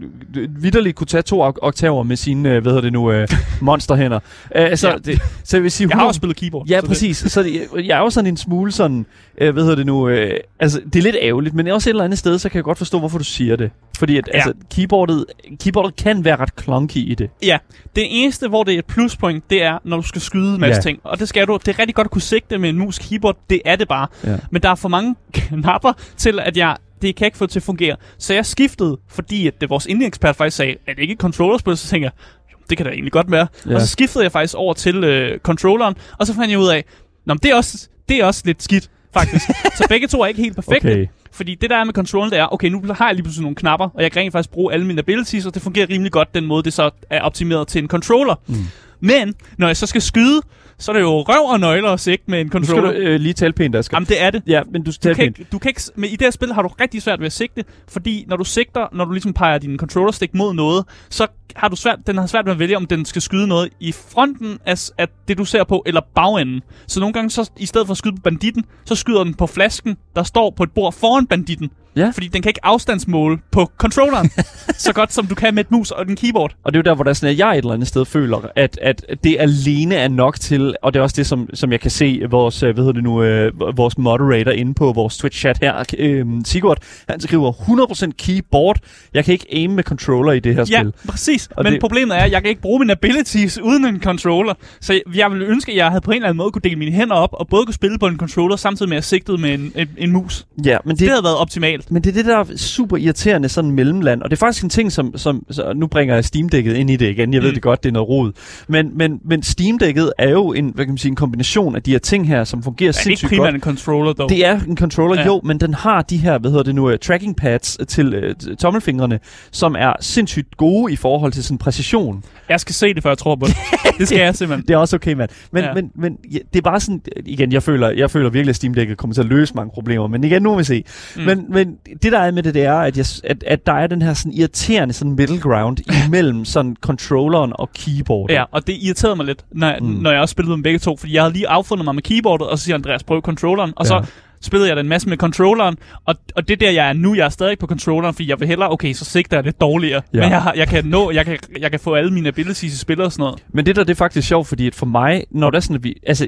[0.49, 3.27] vidderligt kunne tage to ok- oktaver med sine, øh, hvad hedder det nu, øh,
[3.61, 4.19] monsterhænder.
[4.51, 4.95] Altså, Ja.
[5.05, 6.67] det, så jeg vil sige, Jeg har 100 også spillet keyboard.
[6.67, 7.17] Ja, så det- præcis.
[7.17, 9.05] Så det, jeg er jo sådan en smule sådan,
[9.37, 12.03] øh, hvad hedder det nu, øh, altså det er lidt ærgerligt, men også et eller
[12.03, 13.71] andet sted, så kan jeg godt forstå, hvorfor du siger det.
[13.99, 14.37] Fordi at, ja.
[14.37, 15.24] altså, keyboardet,
[15.59, 17.29] keyboardet kan være ret clunky i det.
[17.43, 17.57] Ja,
[17.95, 20.75] det eneste, hvor det er et pluspoint, det er, når du skal skyde en masse
[20.77, 20.81] Ja.
[20.81, 20.99] ting.
[21.03, 21.59] Og det skal du.
[21.65, 23.37] Det er rigtig godt at kunne sigte med en mus keyboard.
[23.49, 24.07] Det er det bare.
[24.23, 24.37] Ja.
[24.51, 27.63] Men der er for mange knapper til, at jeg det kan ikke få til at
[27.63, 27.95] fungere.
[28.17, 31.21] Så jeg skiftede, fordi at det, vores indie-ekspert faktisk sagde, at det ikke er et
[31.21, 32.13] controllerspil, så tænker jeg,
[32.53, 33.47] "Jo, det kan da egentlig godt være.
[33.69, 33.75] Ja.
[33.75, 36.83] Og så skiftede jeg faktisk over til øh, controlleren, og så fandt jeg ud af,
[37.25, 39.45] Nå, men det er også, det er også lidt skidt, faktisk.
[39.77, 40.91] så begge to er ikke helt perfekte.
[40.91, 41.07] Okay.
[41.31, 43.55] Fordi det der er med controllen, det er, okay, nu har jeg lige pludselig nogle
[43.55, 46.35] knapper, og jeg kan rent faktisk bruge alle mine abilities, og det fungerer rimelig godt,
[46.35, 48.35] den måde, det så er optimeret til en controller.
[48.47, 48.55] Mm.
[48.99, 50.41] Men, når jeg så skal skyde,
[50.79, 52.91] så er det jo røv og nøgler at sigte med en Nu skal controller.
[52.91, 53.95] du øh, lige tale pænt, Asger.
[53.97, 54.43] Jamen, det er det.
[54.47, 56.53] Ja, men du skal Du kan, ikke, du kan ikke, men i det her spil
[56.53, 59.57] har du rigtig svært ved at sigte, fordi når du sigter, når du ligesom peger
[59.57, 62.77] din controller stick mod noget, så har du svært, den har svært ved at vælge,
[62.77, 66.61] om den skal skyde noget i fronten af, af det, du ser på, eller bagenden.
[66.87, 69.47] Så nogle gange, så i stedet for at skyde på banditten, så skyder den på
[69.47, 71.69] flasken, der står på et bord foran banditten.
[71.95, 72.11] Ja.
[72.13, 74.29] Fordi den kan ikke afstandsmåle på controlleren,
[74.85, 76.55] så godt som du kan med et mus og en keyboard.
[76.63, 78.05] Og det er jo der, hvor der er sådan, at jeg et eller andet sted
[78.05, 81.71] føler, at, at det alene er nok til, og det er også det, som, som
[81.71, 85.17] jeg kan se vores, øh, hvad hedder det nu, øh, vores moderator inde på vores
[85.25, 86.77] Twitch-chat her, øh, Sigurd,
[87.09, 88.77] han skriver 100% keyboard.
[89.13, 90.93] Jeg kan ikke aim med controller i det her Ja, spil.
[91.07, 91.47] præcis.
[91.51, 94.53] Og Men det- problemet er, at jeg kan ikke bruge mine abilities uden en controller.
[94.81, 96.91] Så jeg ville ønske, at jeg havde på en eller anden måde kunne dele mine
[96.91, 99.53] hænder op, og både kunne spille på en controller, samtidig med at jeg sigtede med
[99.53, 100.45] en, en, en mus.
[100.65, 101.84] Ja, men det, det havde været optimalt.
[101.89, 104.69] Men det er det, der er super irriterende sådan mellemland, og det er faktisk en
[104.69, 107.33] ting, som, som så nu bringer jeg Steam-dækket ind i det igen.
[107.33, 107.53] Jeg ved Mm.
[107.53, 108.31] det godt, det er noget rod.
[108.67, 111.91] Men, men, men Steam-dækket er jo en, hvad kan man sige, en kombination af de
[111.91, 113.55] her ting her, som fungerer Det er ikke sindssygt primært godt.
[113.55, 114.29] en controller, dog.
[114.29, 115.25] Det er en controller, Ja.
[115.25, 118.55] jo, men den har de her, hvad hedder det nu, uh, tracking pads til uh,
[118.55, 119.19] tommelfingrene,
[119.51, 122.23] som er sindssygt gode i forhold til sådan præcision.
[122.49, 123.55] Jeg skal se det, før jeg tror på det.
[123.99, 124.67] det skal jeg simpelthen.
[124.67, 125.29] Det er også okay, mand.
[125.51, 125.73] Men, Ja.
[125.73, 128.97] men, men ja, det er bare sådan, igen, jeg føler, jeg føler virkelig, at Steam-dækket
[128.97, 130.83] kommer til at løse mange problemer, men igen, nu må vi se.
[131.15, 131.21] Mm.
[131.21, 131.45] Mm.
[131.49, 133.87] Men, men det der er med det, det er, at, jeg, at, at der er
[133.87, 138.35] den her sådan irriterende sådan middle ground imellem sådan controlleren og keyboardet.
[138.35, 139.87] Ja, og det irriterede mig lidt, når, mm.
[139.87, 142.47] Når jeg også spillede med begge to, fordi jeg havde lige affundet mig med keyboardet,
[142.47, 144.01] og så siger Andreas, prøv controlleren, og så Ja.
[144.45, 147.29] Spillede jeg den masse med controlleren, og, og det der, jeg er nu, jeg er
[147.29, 150.19] stadig på controlleren, fordi jeg vil hellere, okay, så sigter jeg lidt dårligere, ja.
[150.19, 152.77] Men jeg, har, jeg, kan nå, jeg, kan, jeg kan få alle mine abilities i
[152.77, 153.43] spil og sådan noget.
[153.49, 155.83] Men det der, det er faktisk sjovt, fordi for mig, når der er sådan, at
[155.83, 155.95] vi...
[156.07, 156.27] Altså,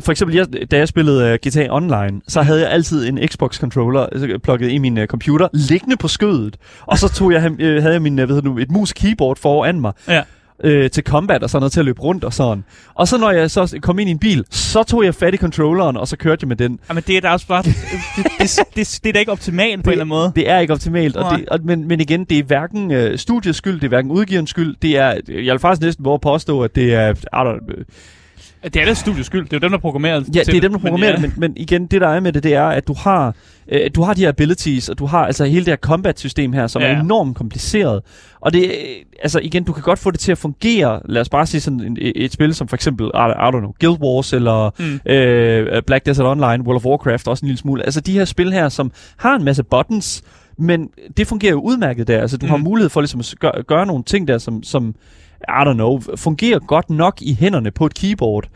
[0.00, 4.00] for eksempel, jeg, da jeg spillede uh, GTA Online, så havde jeg altid en Xbox-controller
[4.00, 6.56] altså, plugget i min uh, computer, liggende på skødet.
[6.86, 9.92] Og så tog jeg, uh, havde jeg min, uh, det nu, et mus-keyboard foran mig.
[10.08, 10.22] Ja.
[10.64, 12.64] Øh, til combat og sådan noget til at løbe rundt og sådan.
[12.94, 15.36] Og så når jeg så kom ind i en bil, så tog jeg fat i
[15.36, 16.80] controlleren, og så kørte jeg med den.
[16.88, 17.62] Jamen, det er da også bare...
[17.66, 17.74] det,
[18.16, 20.32] det, det, det, det er da ikke optimalt på en eller anden måde.
[20.36, 21.36] Det er ikke optimalt, og Nej.
[21.36, 24.50] det, og, men, men igen, det er hverken øh, studiets skyld, det er hverken udgiverens
[24.50, 27.84] skyld, det er, jeg vil faktisk næsten våge påstå, at det er, I don't,
[28.74, 29.44] Det er da studiets skyld.
[29.44, 31.40] Det er jo dem, der programmerer Ja, det er dem, der programmerer men, det, men,
[31.40, 33.34] men igen, det der er med det, det er, at du har,
[33.68, 36.66] øh, du har de her abilities, og du har altså hele det her combat-system her,
[36.66, 36.88] som Ja.
[36.88, 36.94] ja.
[36.96, 38.00] er enormt kompliceret.
[38.40, 38.70] Og det, øh,
[39.22, 41.80] altså igen, du kan godt få det til at fungere, lad os bare sige sådan
[41.80, 45.12] en, et, et spil som for eksempel, I, don't know, Guild Wars, eller Mm.
[45.12, 47.82] øh, Black Desert Online, World of Warcraft, også en lille smule.
[47.84, 50.22] Altså de her spil her, som har en masse buttons,
[50.58, 52.20] men det fungerer jo udmærket der.
[52.20, 52.50] Altså du mm.
[52.50, 54.94] har mulighed for ligesom at gøre, gøre nogle ting der, som, som,
[55.48, 58.48] i don't know, fungerer godt nok i hænderne på et keyboard.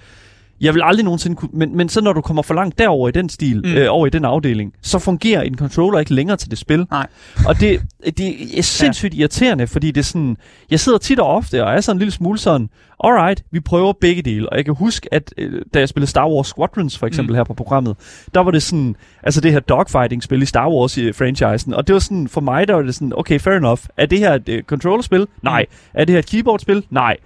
[0.62, 1.48] Jeg vil aldrig nogensinde kunne...
[1.52, 3.70] Men, men så når du kommer for langt derover i den stil, Mm.
[3.70, 3.76] mm.
[3.76, 6.86] øh, over i den afdeling, så fungerer en controller ikke længere til det spil.
[6.90, 7.06] Nej.
[7.48, 7.80] Og det,
[8.16, 9.20] det er sindssygt ja.
[9.20, 10.36] irriterende, fordi det er sådan...
[10.70, 12.68] Jeg sidder tit og ofte og er sådan en lille smule sådan...
[13.04, 14.48] Alright, vi prøver begge dele.
[14.48, 17.34] Og jeg kan huske, at øh, da jeg spillede Star Wars Squadrons for eksempel Mm.
[17.34, 17.36] mm.
[17.36, 17.96] her på programmet,
[18.34, 18.96] der var det sådan...
[19.22, 21.74] Altså det her dogfighting-spil i Star Wars-franchisen.
[21.74, 22.28] Og det var sådan...
[22.28, 23.12] For mig, der var det sådan...
[23.16, 23.80] Okay, fair enough.
[23.96, 25.26] Er det her et øh, controllerspil?
[25.42, 25.66] Nej.
[25.94, 26.84] Er det her et keyboard-spil?
[26.90, 27.16] Nej.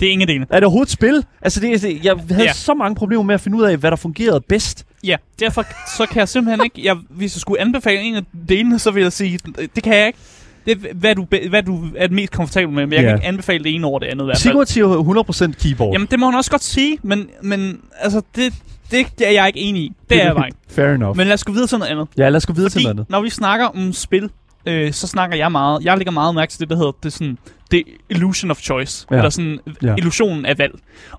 [0.00, 0.40] Det er ingen del.
[0.40, 1.24] Er det overhovedet et spil?
[1.42, 2.52] Altså, det, det, jeg havde Ja.
[2.52, 4.86] så mange problemer med at finde ud af, hvad der fungerede bedst.
[5.04, 5.64] Ja, derfor
[5.98, 6.88] så kan jeg simpelthen ikke...
[6.88, 9.38] Jeg, hvis jeg skulle anbefale en af delene, så vil jeg sige,
[9.74, 10.18] det kan jeg ikke.
[10.66, 13.06] Det hvad du, hvad du er mest komfortabel med, men jeg Ja.
[13.08, 14.52] kan ikke anbefale det ene over det andet i hvert fald.
[14.52, 15.92] Sigurd siger 100% keyboard.
[15.92, 18.52] Jamen, det må hun også godt sige, men, men altså, det,
[18.90, 19.92] det, er jeg ikke enig i.
[20.10, 20.58] Det er jeg bare ikke.
[20.68, 21.00] Fair enough.
[21.08, 22.08] Men, Men lad os gå videre til noget andet.
[22.18, 23.10] ja, lad os gå videre Fordi til noget andet.
[23.10, 24.30] når vi snakker om spil,
[24.66, 27.38] øh, så snakker jeg meget, jeg lægger meget mærke til det, der hedder det, sådan,
[27.70, 29.16] det illusion of choice, ja.
[29.16, 29.94] Eller sådan ja.
[29.98, 30.74] Illusionen af valg.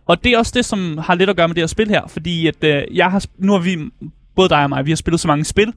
[0.06, 2.08] Og det er også det, som har lidt at gøre med det her spil her,
[2.08, 3.78] fordi at, øh, jeg har, nu har vi,
[4.36, 5.74] både dig og mig, vi har spillet så mange spil,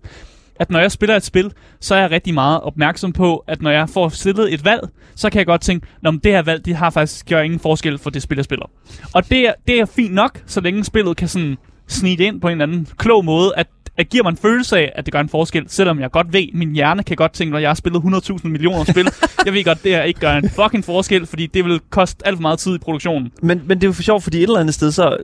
[0.61, 3.71] at når jeg spiller et spil, så er jeg rigtig meget opmærksom på, at når
[3.71, 6.77] jeg får stillet et valg, så kan jeg godt tænke, at det her valg, det
[6.77, 8.71] har faktisk gør ingen forskel for det spil, jeg spiller.
[9.15, 11.57] Og det er, det er fint nok, så længe spillet kan sådan
[11.89, 13.67] snige ind på en eller anden klog måde, at
[14.01, 16.47] at giver mig en følelse af, at det gør en forskel, selvom jeg godt ved,
[16.55, 19.09] min hjerne kan godt tænke, når jeg har spillet 100.000 millioner spil,
[19.47, 22.37] jeg ved godt, det her ikke gør en fucking forskel, fordi det vil koste alt
[22.37, 23.33] for meget tid i produktionen.
[23.43, 25.17] Men, men det er jo for sjovt, fordi et eller andet sted, så...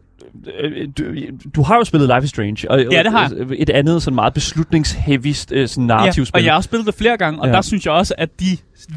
[0.61, 1.05] øh, Du,
[1.55, 2.71] du har jo spillet Life is Strange.
[2.71, 6.39] Og, Ja, det har og Et andet sådan meget beslutningsheavy øh, sådan narrativspil.
[6.39, 7.51] og jeg har også spillet det flere gange, og ja.
[7.51, 7.57] Ja.
[7.57, 8.47] der synes jeg også, at de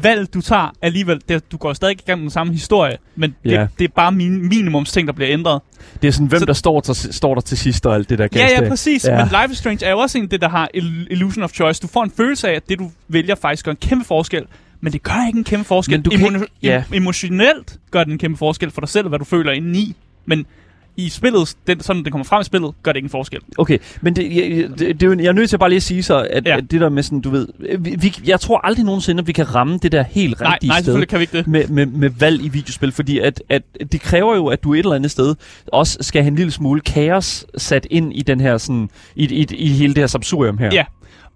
[0.02, 3.66] valg, du tager, alligevel, det, du går stadig igennem den samme historie, men det, Ja.
[3.78, 5.60] det er bare min minimumsting, der bliver ændret.
[6.02, 8.18] Det er sådan, hvem Så- der står, til, står der til sidst og alt det
[8.18, 9.04] der Ja, ja, præcis.
[9.04, 9.16] Ja.
[9.24, 11.80] Men Life is Strange er jo også en det, der har il- illusion of choice.
[11.82, 14.42] Du får en følelse af, at det, du vælger, faktisk gør en kæmpe forskel.
[14.80, 15.92] Men det gør ikke en kæmpe forskel.
[15.98, 16.82] Men du kan Emo- ikke- ja.
[16.90, 19.96] em- emotionelt gør det en kæmpe forskel for dig selv, hvad du føler indeni.
[20.26, 20.46] Men
[20.96, 23.40] i spillet, den, sådan det kommer frem i spillet, gør det ikke en forskel.
[23.58, 26.02] Okay, men det, jeg, det, det, er jeg er nødt til bare lige at sige
[26.02, 26.56] så, at, Ja.
[26.56, 27.48] at det der med sådan, du ved...
[27.78, 30.68] Vi, vi, jeg tror aldrig nogensinde, at vi kan ramme det der helt Nej, rigtige
[30.68, 31.06] nej, sted.
[31.06, 31.46] kan vi ikke det.
[31.46, 34.78] med, med, med valg i videospil, fordi at, at det kræver jo, at du et
[34.78, 35.34] eller andet sted
[35.66, 39.46] også skal have en lille smule kaos sat ind i den her sådan, i, i,
[39.54, 40.70] i hele det her subsurium her.
[40.72, 40.84] Ja.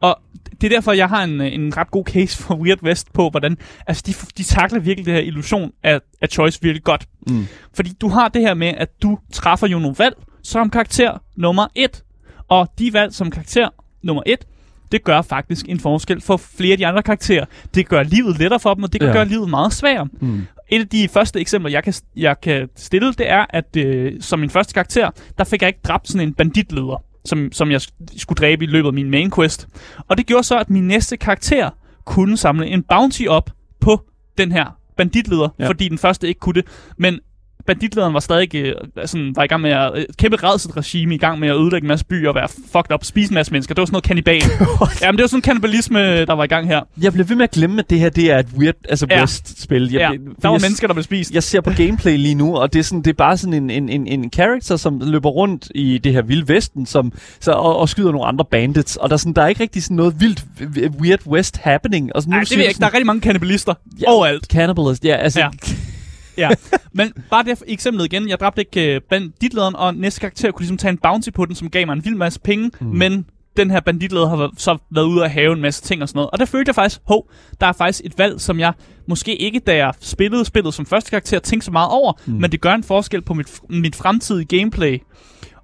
[0.05, 0.19] Og
[0.61, 3.57] det er derfor, jeg har en, en ret god case for Weird West på, hvordan
[3.87, 7.07] altså de, de takler virkelig det her illusion af, af choice virkelig godt.
[7.27, 7.47] Mm.
[7.75, 11.67] Fordi du har det her med, at du træffer jo nogle valg som karakter nummer
[11.75, 12.05] et.
[12.49, 13.69] Og de valg som karakter
[14.03, 14.47] nummer et,
[14.93, 17.45] det gør faktisk en forskel for flere af de andre karakterer.
[17.75, 19.13] Det gør livet lettere for dem, og det kan ja.
[19.13, 19.19] Ja.
[19.19, 20.09] gøre livet meget sværere.
[20.21, 20.43] Mm.
[20.69, 24.39] Et af de første eksempler, jeg kan, jeg kan stille, det er, at øh, som
[24.39, 28.19] min første karakter, der fik jeg ikke dræbt sådan en banditleder, som, som jeg sk-
[28.19, 29.69] skulle dræbe i løbet af min main quest.
[30.09, 31.71] Og det gjorde så, at min næste karakter
[32.05, 34.03] kunne samle en bounty op på
[34.39, 35.49] den her banditleder.
[35.59, 35.69] Ja.
[35.69, 36.67] fordi den første ikke kunne det.
[36.97, 37.21] Men
[37.67, 38.75] banditlederen var stadig øh,
[39.07, 41.89] sådan, var i gang med at, øh, kæmpe redselsregime i gang med at ødelægge en
[41.89, 43.75] masse byer og være fucked up, spise en masse mennesker.
[43.75, 44.43] Det var sådan noget kannibal.
[45.03, 46.81] Jamen, det var sådan en kannibalisme, der var i gang her.
[47.03, 49.21] Jeg bliver ved med at glemme, at det her det er et weird, altså Ja.
[49.21, 49.93] West-spil.
[49.93, 50.09] Jeg, Ja,
[50.43, 51.31] der var jeg, mennesker, der blev spist.
[51.35, 53.71] Jeg ser på gameplay lige nu, og det er, sådan, det er bare sådan en,
[53.71, 57.77] en, en, en character, som løber rundt i det her vilde vesten, som, så, og,
[57.79, 58.97] og skyder nogle andre bandits.
[58.97, 60.45] Og der er, sådan, der er ikke rigtig sådan noget vildt
[61.01, 62.17] Weird West happening.
[62.17, 62.81] Og sådan, Nej, det ved jeg ikke.
[62.81, 64.11] Der er rigtig mange kannibalister Ja.
[64.11, 64.47] overalt.
[64.47, 65.41] Cannibals, ja, altså...
[65.41, 65.49] Ja.
[66.39, 66.51] Ja,
[66.93, 68.29] men bare det for eksemplet igen.
[68.29, 71.55] Jeg dræbte ikke uh, banditlederen, og næste karakter kunne ligesom tage en bounty på den,
[71.55, 72.87] som gav mig en vild masse penge, mm.
[72.87, 76.19] men den her banditleder har så været ude at have en masse ting og sådan
[76.19, 76.31] noget.
[76.31, 78.73] Og der følte jeg faktisk, hov, der er faktisk et valg, som jeg
[79.07, 82.33] måske ikke, da jeg spillede spillet som første karakter, tænkte så meget over, mm.
[82.33, 84.99] men det gør en forskel på mit, mit fremtidige gameplay.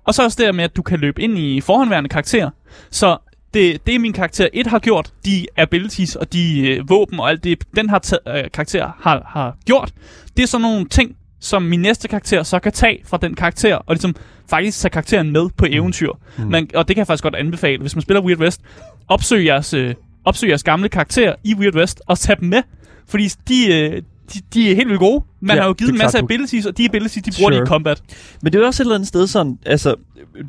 [0.05, 2.51] Og så også det med, at du kan løbe ind i forhåndværende karakterer.
[2.91, 3.17] Så
[3.55, 7.45] det, det min karakter 1 har gjort, de abilities og de øh, våben og alt
[7.45, 9.93] det, den har øh, karakter har, har gjort,
[10.37, 13.75] det er sådan nogle ting, som min næste karakter så kan tage fra den karakter,
[13.77, 14.17] og ligesom
[14.51, 16.11] faktisk tage karakteren med på eventyr.
[16.39, 16.45] Mm.
[16.45, 17.81] Man, og det kan jeg faktisk godt anbefale.
[17.81, 18.61] Hvis man spiller Weird West,
[19.09, 22.63] opsøg jeres, øh, opsøg jeres gamle karakterer i Weird West, og tag dem med.
[23.07, 24.03] Fordi de, øh,
[24.35, 25.25] de, de er helt vildt gode.
[25.41, 27.57] Man Ja, har jo givet en masse klart, abilities, og de abilities, de bruger de
[27.57, 27.67] i Sure.
[27.67, 28.03] combat.
[28.43, 29.95] Men det er jo også et eller andet sted sådan, altså,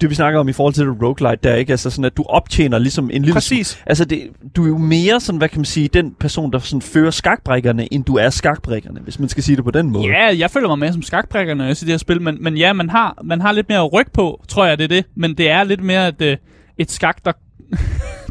[0.01, 2.23] det vi snakker om i forhold til det roguelite, der ikke, altså sådan, at du
[2.29, 3.33] optjener ligesom en lille...
[3.33, 3.79] Præcis.
[3.85, 4.21] Altså, det,
[4.55, 7.93] du er jo mere sådan, hvad kan man sige, den person, der sådan fører skakbrækkerne,
[7.93, 10.07] end du er skakbrækkerne, hvis man skal sige det på den måde.
[10.07, 12.57] Ja, jeg føler mig mere som skakbrækker, når jeg ser det her spil, men, men
[12.57, 15.05] ja, man har, man har lidt mere ryg på, tror jeg, det er det.
[15.15, 16.37] Men det er lidt mere et, øh,
[16.77, 17.31] et skak, der,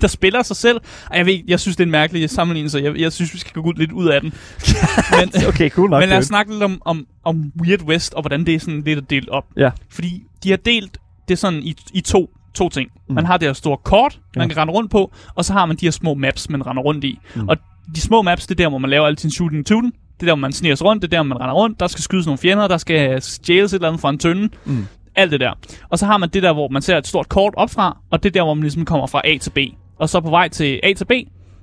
[0.01, 0.81] der spiller sig selv.
[1.11, 3.39] Og jeg ved jeg synes, det er en mærkelig sammenligning, så jeg, jeg synes, vi
[3.39, 4.33] skal gå lidt ud af den.
[5.21, 6.01] men, Okay, cool nok.
[6.01, 8.83] men lad os snakke lidt om, om, om Weird West, og hvordan det er sådan
[8.87, 9.45] lidt delt op.
[9.57, 9.71] Ja.
[9.91, 12.91] Fordi de har delt det sådan i, i to, to ting.
[13.09, 13.15] Mm.
[13.15, 14.55] Man har det her store kort, man Ja.
[14.55, 17.05] kan rende rundt på, og så har man de her små maps, man render rundt
[17.05, 17.19] i.
[17.35, 17.49] Mm.
[17.49, 17.57] Og
[17.95, 19.87] de små maps, det er der, hvor man laver alle sine shooting tuden.
[19.91, 21.81] Det er der, hvor man sniger sig rundt, det er der, hvor man render rundt.
[21.81, 24.49] Der skal skydes nogle fjender, der skal stjæles et eller andet fra en tønde.
[24.65, 24.87] Mm.
[25.17, 25.53] alt det der.
[25.89, 28.29] Og så har man det der, hvor man ser et stort kort opfra, og det
[28.29, 29.59] er der, hvor man ligesom kommer fra A til B.
[30.01, 31.13] Og så på vej til A til B,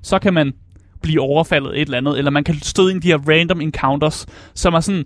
[0.03, 0.53] så kan man
[1.01, 4.25] blive overfaldet et eller andet, eller man kan støde ind i de her random encounters,
[4.53, 5.05] som er sådan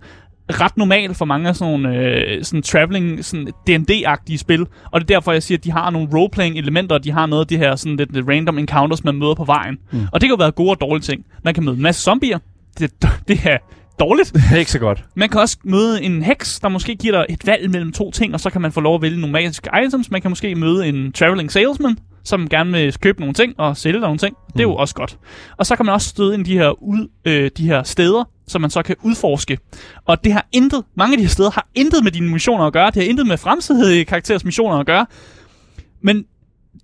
[0.50, 4.62] ret normalt for mange af sådan nogle øh, sådan traveling, sådan D&D-agtige spil.
[4.92, 7.26] Og det er derfor, jeg siger, at de har nogle roleplaying elementer, og de har
[7.26, 9.78] noget af de her sådan lidt, random encounters, man møder på vejen.
[9.92, 10.08] Mm.
[10.12, 11.26] Og det kan jo være gode og dårlige ting.
[11.44, 12.40] Man kan møde en masse zombier.
[12.80, 12.92] Det,
[13.28, 13.58] det er
[14.00, 14.34] dårligt.
[14.58, 15.06] ikke så godt.
[15.16, 18.34] Man kan også møde en heks, der måske giver dig et valg mellem to ting,
[18.34, 20.12] og så kan man få lov at vælge nogle magiske items.
[20.12, 24.00] Man kan måske møde en traveling salesman, som gerne vil købe nogle ting og sælge
[24.00, 24.36] nogle ting.
[24.54, 25.18] Det er jo også godt.
[25.58, 28.24] Og så kan man også støde ind i de her, ud, øh, de her steder,
[28.48, 29.58] som man så kan udforske.
[30.06, 32.74] Og det har intet, mange af de her steder har intet med dine missioner at
[32.74, 32.86] gøre.
[32.86, 35.06] Det har intet med fremtidige karakterers missioner at gøre.
[36.02, 36.26] Men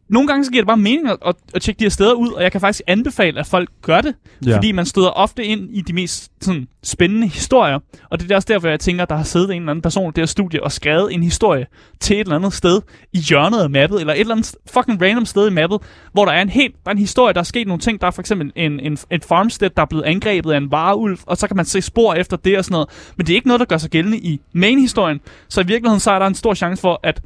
[0.10, 2.44] nogle gange så giver det bare mening at, at, tjekke de her steder ud, og
[2.44, 4.50] jeg kan faktisk anbefale, at folk gør det, Ja.
[4.50, 4.56] ja.
[4.56, 8.46] fordi man støder ofte ind i de mest sådan, spændende historier, og det er også
[8.52, 10.64] derfor, jeg tænker, at der har siddet en eller anden person i det her studie
[10.64, 11.66] og skrevet en historie
[12.00, 12.82] til et eller andet sted
[13.14, 15.80] i hjørnet af mappet, eller et eller andet fucking random sted i mappet,
[16.14, 18.08] hvor der er en helt, der er en historie, der er sket nogle ting, der
[18.08, 21.38] er for eksempel en, en, et farmstead, der er blevet angrebet af en vareulv, og
[21.38, 23.60] så kan man se spor efter det og sådan noget, men det er ikke noget,
[23.60, 25.20] der gør sig gældende i main-historien,
[25.50, 27.22] så i virkeligheden så er der en stor chance for, at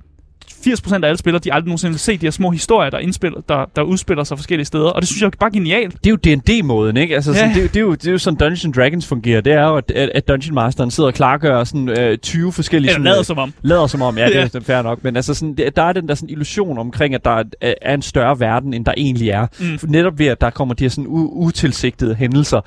[0.67, 3.41] 80% af alle spillere, de aldrig nogensinde vil se de her små historier, der, indspiller,
[3.49, 4.89] der, der udspiller sig forskellige steder.
[4.89, 5.93] Og det synes jeg er bare genialt.
[6.03, 7.15] Det er jo D&D-måden, ikke?
[7.15, 7.53] Altså, sådan, Ja.
[7.55, 9.41] det, er jo- det, er jo, det er jo sådan Dungeons Dragons fungerer.
[9.41, 12.89] Det er jo, at, at, Dungeon Masteren sidder og klargør sådan, øh, 20 forskellige...
[12.89, 13.53] Eller sådan, lader øh, som om.
[13.61, 14.39] Lader som om, ja, det Ja.
[14.45, 14.59] er ja.
[14.59, 15.03] fair nok.
[15.03, 17.93] Men altså, sådan, det, der er den der sådan illusion omkring, at der er, er
[17.93, 19.47] en større verden, end der egentlig er.
[19.59, 19.79] Mm.
[19.79, 22.61] For Netop ved, at der kommer de her sådan utilsigtede hændelser.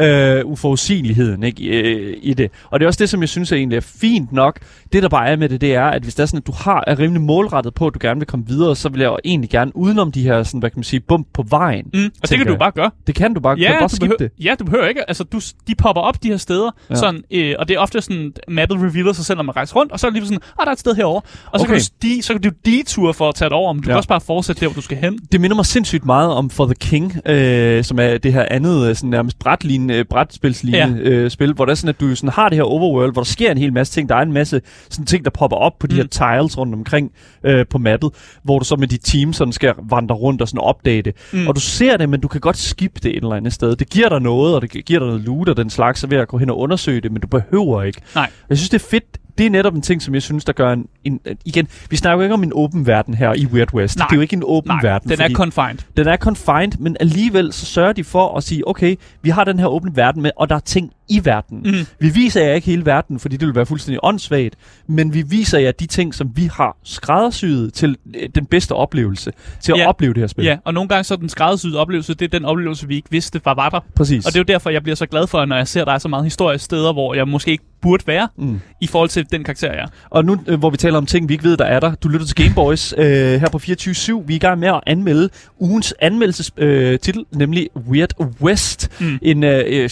[0.00, 2.50] Øh, uforudsigeligheden ikke, i, øh, i det.
[2.70, 4.58] Og det er også det, som jeg synes er egentlig er fint nok.
[4.92, 6.52] Det, der bare er med det, det er, at hvis det er sådan, at du
[6.52, 9.18] har, er rimelig målrettet på, at du gerne vil komme videre, så vil jeg jo
[9.24, 11.84] egentlig gerne udenom de her, sådan, hvad kan man sige, bump på vejen.
[11.94, 12.04] Mm.
[12.22, 12.90] Og det kan du bare gøre.
[13.06, 14.30] Det kan du bare, kan du bare behøver, det.
[14.44, 15.08] ja, du behøver ikke.
[15.08, 16.94] Altså, du, de popper op, de her steder, Ja.
[16.94, 16.98] ja.
[17.00, 19.92] sådan, øh, og det er ofte sådan, mappet revealer sig selv, når man rejser rundt,
[19.92, 21.20] og så er det lige sådan, ah, der er et sted herovre.
[21.52, 21.74] Og så, Okay.
[21.74, 23.92] kan du, de, så kan du detour for at tage det over, men du Ja.
[23.92, 25.18] kan også bare fortsætte der, hvor du skal hen.
[25.32, 28.88] Det minder mig sindssygt meget om For the King, øh, som er det her andet,
[28.88, 31.10] øh, sådan nærmest brætlignende, øh, brætspilslignende ja.
[31.10, 33.26] øh, spil, hvor der er sådan, at du sådan har det her overworld, hvor der
[33.26, 34.08] sker en hel masse ting.
[34.08, 35.96] Der er en masse sådan ting, der popper op på de Mm.
[36.00, 36.06] her
[36.40, 37.12] tiles rundt omkring
[37.44, 38.10] øh, på mappet,
[38.42, 41.14] hvor du så med dit team sådan skal vandre rundt og sådan opdage det.
[41.32, 41.46] Mm.
[41.48, 43.76] Og du ser det, men du kan godt skippe det et eller andet sted.
[43.76, 46.18] Det giver dig noget, og det giver dig noget loot og den slags, så ved
[46.18, 48.00] at gå hen og undersøge det, men du behøver ikke.
[48.14, 48.30] Nej.
[48.48, 49.04] Jeg synes, det er fedt.
[49.38, 50.86] Det er netop en ting, som jeg synes, der gør en...
[51.04, 53.98] en igen, vi snakker jo ikke om en åben verden her i Weird West.
[53.98, 54.06] Nej.
[54.06, 55.10] Det er jo ikke en åben Nej, verden.
[55.10, 55.78] den er confined.
[55.96, 59.58] Den er confined, men alligevel så sørger de for at sige, okay, vi har den
[59.58, 61.60] her åbne verden med, og der er ting i verden.
[61.64, 61.86] Mm.
[61.98, 64.54] Vi viser jer ikke hele verden, fordi det vil være fuldstændig åndssvagt,
[64.86, 69.32] men vi viser jer de ting, som vi har skræddersyet til øh, den bedste oplevelse,
[69.60, 69.88] til at Ja.
[69.88, 70.44] opleve det her spil.
[70.44, 73.40] Ja, og nogle gange så den skræddersyede oplevelse, det er den oplevelse, vi ikke vidste
[73.44, 73.80] var, var der.
[73.96, 74.26] Præcis.
[74.26, 75.98] Og det er jo derfor, jeg bliver så glad for, når jeg ser, der er
[75.98, 78.60] så meget historie steder, hvor jeg måske ikke burde være, Mm.
[78.80, 79.86] i forhold til den karakter, jeg er.
[80.10, 81.94] Og nu, øh, hvor vi taler om ting, vi ikke ved, der er der.
[81.94, 83.04] Du lytter til Gameboys øh,
[83.40, 84.26] her på 24-7.
[84.26, 89.00] Vi er i gang med at anmelde ugens anmeldelsestitel, øh, titel, nemlig Weird West.
[89.00, 89.18] Mm.
[89.22, 89.88] En øh, øh,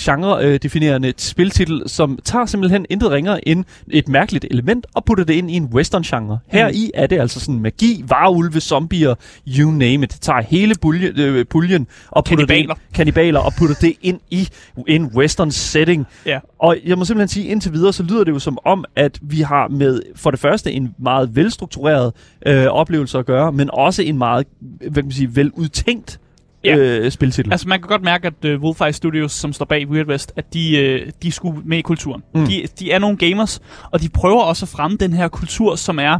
[1.06, 5.50] genre-definerende spiltitel, som tager simpelthen intet ringere end et mærkeligt element og putter det ind
[5.50, 6.38] i en western-genre.
[6.46, 9.14] Her i er det altså sådan magi, varulve, zombier,
[9.58, 10.12] you name it.
[10.12, 14.20] Det tager hele bulje, øh, puljen og putter det ind, kannibaler og putter det ind
[14.30, 14.48] i
[14.88, 16.06] en western setting.
[16.26, 16.38] Ja.
[16.58, 19.40] Og jeg må simpelthen sige, indtil videre, så lyder det jo som om, at vi
[19.40, 22.12] har med for det første en meget velstruktureret
[22.46, 26.20] øh, oplevelse at gøre, men også en meget, hvad kan man sige, veludtænkt
[26.66, 26.76] Ja.
[26.76, 27.52] øh, spiltitel.
[27.52, 30.54] Altså, man kan godt mærke, at uh, Wolfeye Studios, som står bag Weird West, at
[30.54, 32.22] de, uh, de skulle med i kulturen.
[32.34, 32.46] Mm.
[32.46, 33.60] De, de er nogle gamers,
[33.92, 36.18] og de prøver også at fremme den her kultur, som er...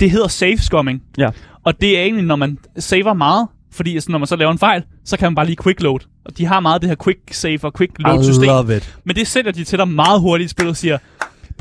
[0.00, 1.02] Det hedder safe scumming.
[1.18, 1.28] Ja.
[1.64, 4.58] Og det er egentlig, når man saver meget, fordi altså, når man så laver en
[4.58, 5.98] fejl, så kan man bare lige quick load.
[6.24, 8.44] Og de har meget det her quick save og quick load I system.
[8.44, 8.96] love it.
[9.04, 10.98] Men det sælger de til dig meget hurtigt i spillet og siger,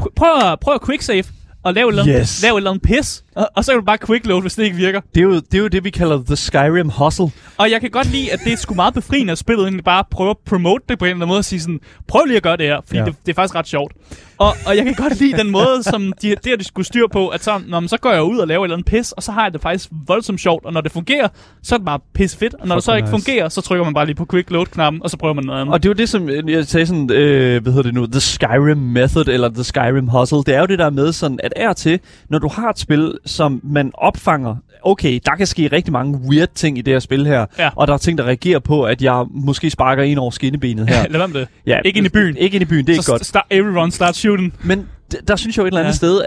[0.01, 1.23] "Pr- prøv prøv at quick save
[1.63, 2.43] og lav et, Yes.
[2.43, 4.63] lav et eller andet pis, og, og så kan du bare quick load, hvis det
[4.63, 5.01] ikke virker.
[5.15, 7.31] Det er, jo, det er jo det, vi kalder the Skyrim hustle.
[7.57, 10.03] Og jeg kan godt lide, at det er sgu meget befriende, at spillet egentlig bare
[10.11, 12.43] prøver at promote det på en eller anden måde og sige sådan, prøv lige at
[12.43, 13.05] gøre det her, fordi Ja.
[13.05, 13.93] det, det, er faktisk ret sjovt.
[14.37, 17.27] Og, og jeg kan godt lide den måde, som de, det de skulle styr på,
[17.27, 19.23] at så, når man, så går jeg ud og laver et eller andet pis, og
[19.23, 21.27] så har jeg det faktisk voldsomt sjovt, og når det fungerer,
[21.63, 23.11] så er det bare pisse fedt, og når det så ikke nice.
[23.25, 25.73] fungerer, så trykker man bare lige på quick load-knappen, og så prøver man noget andet.
[25.73, 28.05] Og det er jo det, som øh, jeg sagde sådan, øh, hvad hedder det nu,
[28.05, 30.37] the Skyrim method, eller the Skyrim hustle.
[30.37, 31.99] Det er jo det der med sådan, at er til,
[32.29, 36.49] når du har et spil, som man opfanger, okay, der kan ske rigtig mange weird
[36.55, 37.69] ting i det her spil her, Ja.
[37.75, 41.03] og der er ting, der reagerer på, at jeg måske sparker en over skinnebenet her.
[41.09, 41.47] Lad være med det.
[41.65, 42.37] Ja, Ikke ind i byen.
[42.37, 43.25] Ikke ind i byen, det er ikke så godt.
[43.25, 44.53] Start, everyone start shooting.
[44.63, 45.95] Men d- der synes jeg jo et eller andet Ja.
[45.95, 46.19] sted,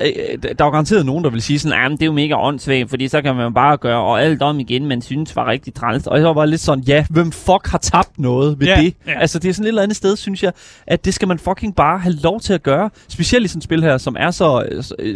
[0.42, 2.90] der er jo garanteret nogen, der vil sige sådan, at det er jo mega åndssvagt,
[2.90, 6.06] fordi så kan man bare gøre, og alt om igen, man synes var rigtig træls.
[6.06, 8.94] Og jeg var bare lidt sådan, ja, hvem fuck har tabt noget ved Ja, det?
[9.06, 9.20] ja.
[9.20, 10.52] Altså, det er sådan et eller andet sted, synes jeg,
[10.86, 12.90] at det skal man fucking bare have lov til at gøre.
[13.08, 14.66] Specielt i sådan et spil her, som er så,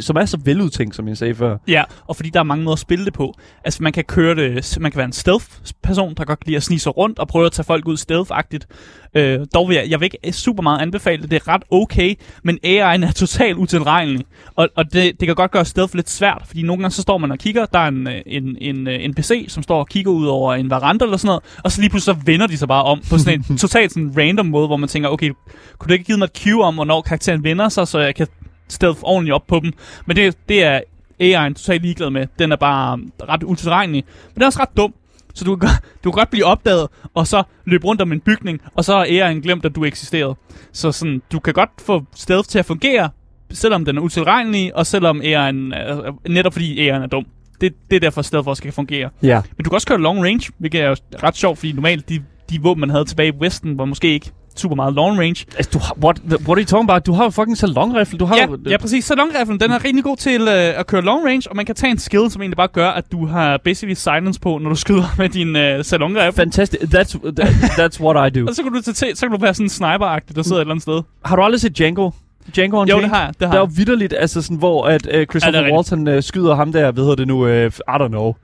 [0.01, 1.57] som er så veludtænkt, som jeg sagde før.
[1.69, 3.35] Ja, og fordi der er mange måder at spille det på.
[3.65, 6.63] Altså, man kan køre det, man kan være en stealth-person, der godt kan lide at
[6.63, 8.67] snige sig rundt og prøve at tage folk ud stealth-agtigt.
[9.15, 11.31] Øh, dog vil jeg, jeg vil ikke super meget anbefale det.
[11.31, 14.25] Det er ret okay, men AI'en er totalt utilregnelig.
[14.57, 17.19] Og, og det, det kan godt gøre stealth lidt svært, fordi nogle gange så står
[17.19, 19.89] man og kigger, der er en, øh, en, en, øh, en PC, som står og
[19.89, 22.57] kigger ud over en veranda eller sådan noget, og så lige pludselig så vender de
[22.59, 25.31] sig bare om på sådan en totalt sådan random måde, hvor man tænker, okay,
[25.79, 28.27] kunne du ikke give mig et cue om, hvornår karakteren vender sig, så jeg kan
[28.69, 29.73] stealth ordentligt op på dem.
[30.07, 30.81] Men det, det er
[31.23, 32.27] AI'en totalt ligeglad med.
[32.39, 32.99] Den er bare
[33.29, 34.05] ret utilregnelig.
[34.29, 34.95] Men den er også ret dum.
[35.35, 38.21] Så du kan, godt- du kan godt blive opdaget, og så løbe rundt om en
[38.21, 40.35] bygning, og så har AI'en glemt, at du eksisterede.
[40.73, 43.11] Så sådan, du kan godt få stealth til at fungere,
[43.53, 45.27] selvom den er utilregnelig, og selvom AI'en,
[45.75, 47.25] er- netop fordi AI'en er dum.
[47.61, 49.11] Det, det er derfor, stealth også kan fungere.
[49.23, 49.41] Ja.
[49.57, 52.23] Men du kan også køre long range, hvilket er jo ret sjovt, fordi normalt de,
[52.51, 55.47] de våben, man havde tilbage i Westen, var måske ikke super meget long range.
[55.57, 57.07] Altså, du har, what, what are you talking about?
[57.07, 58.19] Du har jo fucking salonrifle.
[58.19, 59.05] Du har Ja, jo, ja, præcis.
[59.05, 61.91] Salongriflen, den er rigtig god til øh, at køre long range, og man kan tage
[61.91, 65.15] en skill, som egentlig bare gør, at du har basically silence på, når du skyder
[65.19, 66.33] med din øh, salongrifle.
[66.33, 66.81] Fantastic.
[66.81, 67.49] That's, that,
[67.79, 68.47] that's what I do.
[68.49, 70.61] Og så kan du tage, så kan du være sådan en sniper der sidder et
[70.61, 71.03] eller andet sted.
[71.25, 72.11] Har du aldrig set Django?
[72.57, 73.03] Django Jo, Unchained?
[73.03, 73.35] det har jeg.
[73.41, 76.09] Det har Der er jo vidderligt, altså sådan, hvor at, uh, Christopher Ja, er Walton
[76.09, 78.35] uh, skyder ham der, hvad hedder det nu, uh, I don't know.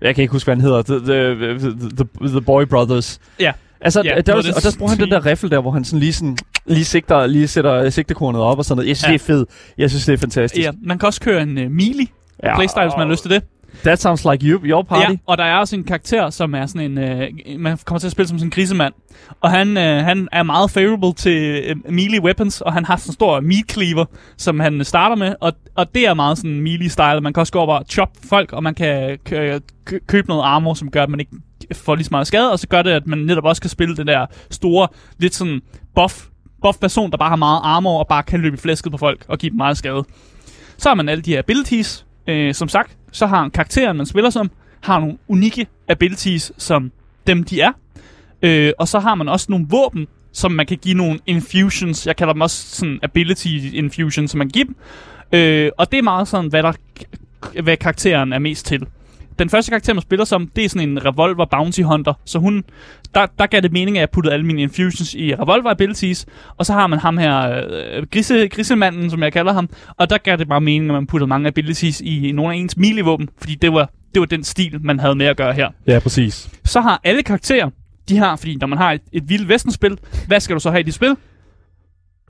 [0.00, 0.82] Jeg kan ikke huske, hvad han hedder.
[0.82, 3.20] The, the, the, the, the Boy Brothers.
[3.40, 3.52] Ja.
[3.80, 5.84] Altså, Ja, ja, der, af og der bruger han den der riffel der, hvor han
[5.84, 6.36] sådan lige sådan
[6.66, 8.88] lige sigter, lige sætter sigtekornet op og sådan noget.
[8.88, 9.12] Jeg synes, Ja.
[9.12, 9.48] det er fedt.
[9.78, 10.66] Jeg synes, det er fantastisk.
[10.66, 12.06] Ja, man kan også køre en uh, melee
[12.42, 13.42] Ja, playstyle, hvis man har lyst til det.
[13.82, 15.10] That sounds like you, your party.
[15.10, 16.98] Ja, og der er også en karakter, som er sådan en...
[16.98, 18.94] Øh, man kommer til at spille som sådan en grisemand.
[19.40, 23.10] Og han, øh, han er meget favorable til øh, melee weapons, og han har sådan
[23.10, 24.04] en stor meat cleaver,
[24.36, 25.34] som han starter med.
[25.40, 27.20] Og, og det er meget sådan melee-style.
[27.20, 30.42] Man kan også gå over og chop folk, og man kan kø- kø- købe noget
[30.42, 31.32] armor, som gør, at man ikke
[31.72, 32.52] får lige så meget skade.
[32.52, 35.60] Og så gør det, at man netop også kan spille den der store, lidt sådan
[35.94, 36.24] buff,
[36.62, 39.24] buff person, der bare har meget armor, og bare kan løbe i flæsket på folk
[39.28, 40.04] og give dem meget skade.
[40.78, 42.06] Så har man alle de her abilities.
[42.28, 44.50] Øh, som sagt, så har karakteren, man spiller som,
[44.80, 46.92] har nogle unikke abilities, som
[47.26, 47.72] dem de er.
[48.42, 52.06] Øh, og så har man også nogle våben, som man kan give nogle infusions.
[52.06, 54.76] Jeg kalder dem også sådan ability infusions, som man giver dem.
[55.32, 56.72] Øh, og det er meget sådan, hvad, der,
[57.62, 58.86] hvad karakteren er mest til.
[59.38, 62.14] Den første karakter, man spiller som, det er sådan en revolver bounty hunter.
[62.24, 62.64] Så hun,
[63.14, 66.26] der, der gav det mening, at jeg puttede alle mine infusions i revolver abilities.
[66.56, 69.68] Og så har man ham her, øh, grise, grisemanden, som jeg kalder ham.
[69.96, 72.76] Og der gav det bare mening, at man puttede mange abilities i nogle af ens
[72.76, 73.28] melee-våben.
[73.38, 75.68] Fordi det var, det var den stil, man havde med at gøre her.
[75.86, 76.48] ja præcis.
[76.64, 77.70] Så har alle karakterer,
[78.08, 80.80] de har, fordi når man har et, et vildt vestenspil, hvad skal du så have
[80.80, 81.16] i dit spil?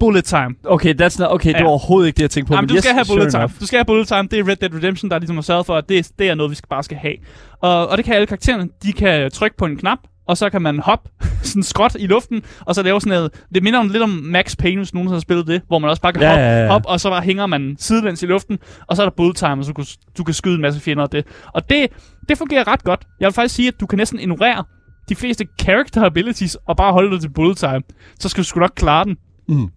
[0.01, 0.55] Bullet time.
[0.65, 1.63] Okay, that's not, okay, det Ja.
[1.63, 2.55] var overhovedet ikke det, jeg tænkte på.
[2.55, 3.43] Jamen, men du yes, skal have sure bullet time.
[3.43, 3.61] enough.
[3.61, 4.23] Du skal have bullet time.
[4.31, 6.51] Det er Red Dead Redemption, der ligesom har sørget for, at det, det er noget,
[6.51, 7.15] vi skal bare skal have.
[7.61, 8.69] Og, og det kan alle karaktererne.
[8.83, 11.11] De kan trykke på en knap, og så kan man hoppe
[11.43, 13.31] sådan skråt i luften, og så lave sådan noget...
[13.55, 16.03] Det minder om lidt om Max Payne, hvis nogen har spillet det, hvor man også
[16.03, 16.69] bare kan Ja, hoppe, ja, ja.
[16.73, 19.53] hoppe, og så bare hænger man sidelæns i luften, og så er der bullet time,
[19.61, 19.85] og så kan,
[20.19, 21.27] du kan skyde en masse fjender af det.
[21.55, 21.87] Og det,
[22.29, 23.01] det fungerer ret godt.
[23.21, 24.65] Jeg vil faktisk sige, at du kan næsten ignorere
[25.09, 27.83] de fleste character abilities, og bare holde dig til bullet time.
[28.21, 29.17] Så skal du sgu nok klare den.
[29.49, 29.69] Mm.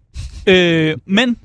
[0.48, 1.36] Øh, men,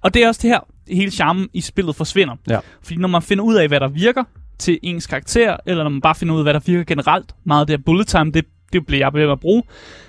[0.00, 2.36] og det er også det her, hele charmen i spillet forsvinder.
[2.48, 2.58] Ja.
[2.82, 4.24] Fordi når man finder ud af, hvad der virker
[4.58, 7.60] til ens karakter, eller når man bare finder ud af, hvad der virker generelt, meget
[7.60, 9.62] af det her bullet time, det, det bliver jeg ved at bruge,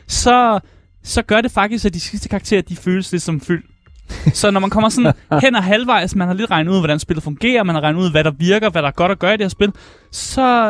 [0.07, 0.59] så,
[1.03, 3.63] så gør det faktisk, at de sidste karakterer, de føles lidt som fyld.
[4.33, 7.23] så når man kommer sådan hen og halvvejs, man har lidt regnet ud, hvordan spillet
[7.23, 9.37] fungerer, man har regnet ud, hvad der virker, hvad der er godt at gøre i
[9.37, 9.71] det her spil,
[10.11, 10.67] så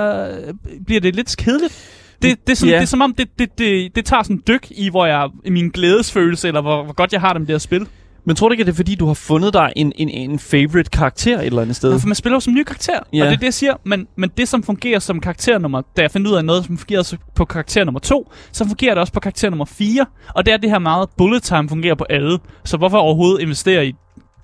[0.48, 0.54] øh,
[0.86, 1.93] bliver det lidt kedeligt.
[2.24, 2.76] Det, det, er sådan, Ja.
[2.76, 5.30] det er som om, det, det, det, det tager sådan en dyk i, hvor jeg,
[5.46, 7.88] i min glædesfølelse, eller hvor, hvor godt jeg har det her spil.
[8.26, 10.40] Men tror du ikke, at det er fordi, du har fundet dig en, en, en
[10.40, 11.92] favorite karakter et eller andet sted?
[11.92, 13.22] Ja, for man spiller jo som ny karakter, Ja.
[13.24, 13.74] og det er det, jeg siger.
[13.86, 15.82] Men, men det, som fungerer som karakter nummer...
[15.98, 19.02] Da jeg fandt ud af noget, som fungerer på karakter nummer to, så fungerer det
[19.02, 20.06] også på karakter nummer 4.
[20.36, 22.40] Og det er det her meget bullet time fungerer på alle.
[22.66, 23.94] Så hvorfor overhovedet investere i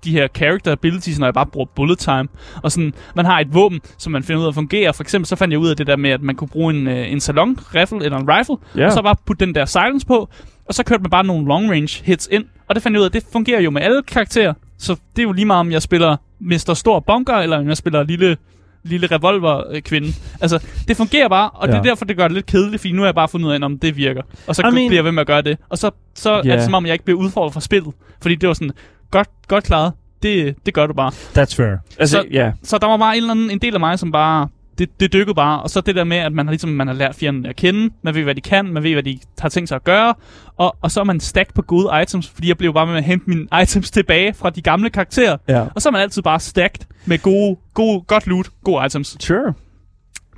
[0.04, 2.28] de her character abilities, når jeg bare bruger bullet time.
[2.64, 4.94] Og sådan, man har et våben, som man finder ud af at fungere.
[4.94, 6.88] For eksempel så fandt jeg ud af det der med, at man kunne bruge en,
[6.88, 8.86] øh, en salon rifle eller en rifle, Ja.
[8.86, 10.30] og så bare putte den der silence på,
[10.66, 12.46] og så kørte man bare nogle long range hits ind.
[12.68, 14.54] Og det fandt jeg ud af, det fungerer jo med alle karakterer.
[14.78, 16.74] Så det er jo lige meget, om jeg spiller Mr.
[16.74, 18.38] Stor Bunker, eller om jeg spiller lille,
[18.84, 20.08] lille revolver-kvinde.
[20.42, 21.72] Altså, det fungerer bare, og ja.
[21.74, 23.54] det er derfor, det gør det lidt kedeligt, fordi nu har jeg bare fundet ud
[23.54, 24.22] af, om det virker.
[24.48, 25.58] Og så I mean- bliver jeg ved med at gøre det.
[25.70, 26.48] Og så, så yeah.
[26.48, 27.94] er det som om, jeg ikke bliver udfordret fra spillet.
[28.22, 28.72] Fordi det var sådan,
[29.12, 29.94] godt, godt klaret.
[30.24, 31.12] Det, det gør du bare.
[31.12, 31.78] That's fair.
[32.00, 32.52] Altså, Så- ja.
[32.64, 34.48] Så der var bare en, eller anden, en del af mig, som bare
[34.78, 35.62] det, det dykkede bare.
[35.62, 37.94] Og så det der med, at man har, ligesom, man har lært fjenden at kende,
[38.04, 40.14] man ved, hvad de kan, man ved, hvad de har tænkt sig at gøre,
[40.58, 43.04] og, og så er man stacked på gode items, fordi jeg blev bare med at
[43.04, 45.38] hente mine items tilbage fra de gamle karakterer.
[45.48, 45.66] Ja.
[45.76, 49.18] Og så er man altid bare stacked med gode, gode, godt loot, gode items.
[49.20, 49.54] Sure.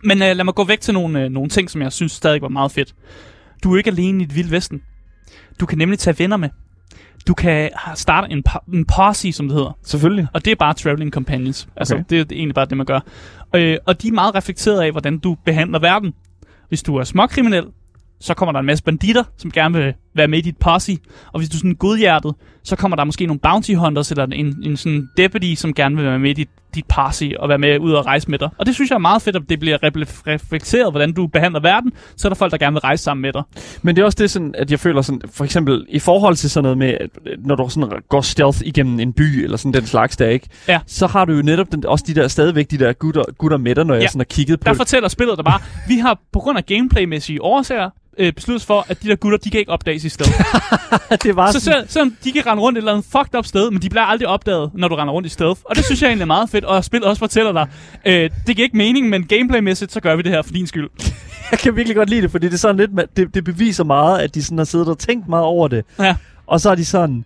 [0.04, 2.42] Men øh, lad mig gå væk til nogle, øh, nogle ting, som jeg synes stadig
[2.42, 2.94] var meget fedt.
[3.64, 4.82] Du er ikke alene i det vilde vesten.
[5.60, 6.50] Du kan nemlig tage venner med.
[7.28, 9.78] Du kan starte en, po- en posse, som det hedder.
[9.84, 10.28] Selvfølgelig.
[10.34, 11.68] Og det er bare traveling companions.
[11.76, 12.04] Altså, Okay.
[12.10, 13.00] det er egentlig bare det, man gør.
[13.56, 16.14] Øh, og de er meget reflekteret af, hvordan du behandler verden.
[16.70, 17.64] Hvis du er småkriminel,
[18.20, 20.98] så kommer der en masse banditter, som gerne vil være med i dit posse.
[21.34, 22.34] Og hvis du er sådan godhjertet,
[22.64, 26.06] så kommer der måske nogle bounty hunters, eller en, en sådan deputy, som gerne vil
[26.06, 28.50] være med i dit, dit posse, og være med ud og rejse med dig.
[28.58, 29.78] Og det synes jeg er meget fedt, at det bliver
[30.28, 31.92] reflekteret, hvordan du behandler verden.
[32.18, 33.44] Så er der folk, der gerne vil rejse sammen med dig.
[33.82, 36.50] Men det er også det, sådan, at jeg føler sådan, for eksempel i forhold til
[36.50, 37.10] sådan noget med, at
[37.40, 40.48] når du sådan går stealth igennem en by, eller sådan den slags der, ikke?
[40.68, 40.80] Ja.
[40.88, 43.76] Så har du jo netop den, også de der, stadigvæk de der gutter, gutter med
[43.76, 44.08] dig, når jeg Ja.
[44.08, 44.78] sådan har kigget på Der det.
[44.78, 49.04] fortæller spillet dig bare, vi har på grund af gameplaymæssige årsager, øh, besluttet for, at
[49.04, 50.34] de der gutter, de kan ikke opdages i stedet.
[51.24, 53.72] det var Så selv, selvom de kan rende rundt et eller andet fucked up sted,
[53.72, 55.62] men de bliver aldrig opdaget, når du render rundt i stealth.
[55.66, 57.68] Og det synes jeg egentlig er meget fedt, og spillet også fortæller dig,
[58.06, 60.90] øh, det giver ikke mening, men gameplaymæssigt, så gør vi det her for din skyld.
[61.52, 64.20] jeg kan virkelig godt lide det, fordi det er sådan lidt, det, det beviser meget,
[64.20, 65.86] at de sådan har siddet og tænkt meget over det.
[66.00, 66.16] Ja.
[66.48, 67.26] Og så er de sådan,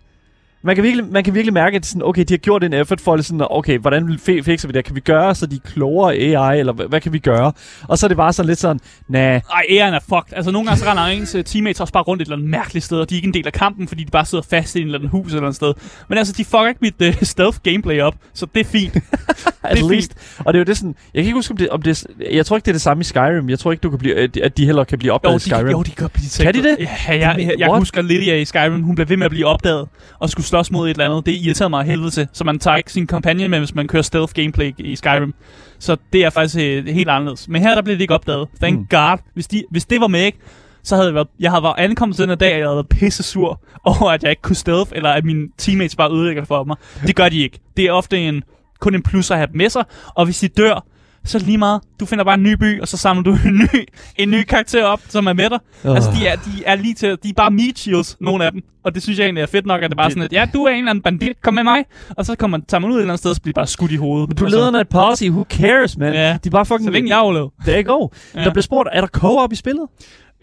[0.66, 3.00] man kan virkelig, man kan virkelig mærke, at sådan, okay, de har gjort en effort
[3.00, 4.84] for, sådan, okay, hvordan fi- fikser vi det?
[4.84, 7.52] Kan vi gøre, så de er klogere AI, eller hvad, hvad kan vi gøre?
[7.88, 9.20] Og så er det bare sådan lidt sådan, nah,
[9.52, 10.32] Ej, æren er fucked.
[10.36, 12.84] Altså, nogle gange så render ens uh, teammates også bare rundt et eller andet mærkeligt
[12.84, 14.78] sted, og de er ikke en del af kampen, fordi de bare sidder fast i
[14.80, 15.74] en eller anden hus eller andet sted.
[16.08, 18.96] Men altså, de fucker ikke mit uh, stealth gameplay op, så det er fint.
[18.96, 19.02] at
[19.76, 20.12] Det er least.
[20.38, 22.46] Og det er jo det sådan, jeg kan ikke huske, om det, om det jeg
[22.46, 23.50] tror ikke, det er det samme i Skyrim.
[23.50, 25.38] Jeg tror ikke, du kan blive, at- at de heller kan blive opdaget Jo, i
[25.38, 25.70] de, Skyrim.
[25.70, 26.76] jo, de kan blive Kan de det?
[26.80, 29.88] Ja, jeg, jeg, jeg husker Lydia i Skyrim, hun blev ved med at blive opdaget
[30.18, 31.26] og skulle slås mod et eller andet.
[31.26, 34.02] Det irriterede mig helvede til, så man tager ikke sin companion med, hvis man kører
[34.02, 35.34] stealth gameplay i Skyrim.
[35.78, 37.48] Så det er faktisk øh, helt anderledes.
[37.48, 38.48] Men her der blev det ikke opdaget.
[38.60, 38.86] Thank Mm.
[38.90, 39.18] god.
[39.34, 40.38] Hvis, de, hvis det var med, ikke,
[40.82, 42.88] så havde jeg, været, jeg havde været ankommet den her dag, og jeg havde været
[42.88, 46.64] pisse sur over, at jeg ikke kunne stealth, eller at mine teammates bare ødelægger for
[46.64, 46.76] mig.
[47.06, 47.58] Det gør de ikke.
[47.76, 48.42] Det er ofte en,
[48.80, 49.84] kun en plus at have dem med sig,
[50.14, 50.84] og hvis de dør,
[51.26, 51.80] så er det lige meget.
[52.00, 53.84] Du finder bare en ny by, og så samler du en ny,
[54.16, 55.58] en ny karakter op, som er med dig.
[55.84, 55.94] Åh.
[55.94, 58.62] Altså, de er, de er lige til, de er bare meat shields, nogle af dem.
[58.84, 60.32] Og det synes jeg egentlig er fedt nok, at det er bare Det- sådan, at
[60.32, 61.84] ja, du er en eller anden bandit, kom med mig.
[62.16, 63.92] Og så kommer, tager man ud et eller andet sted, og så bliver bare skudt
[63.92, 64.38] i hovedet.
[64.38, 66.12] Du er Og så- lederen af et posse, who cares, man?
[66.12, 66.32] Ja.
[66.44, 66.86] De er bare fucking...
[66.88, 67.48] Så længe jeg overlever.
[67.66, 68.08] Der go.
[68.34, 68.44] Ja.
[68.44, 69.86] Der bliver spurgt, er der co-op i spillet?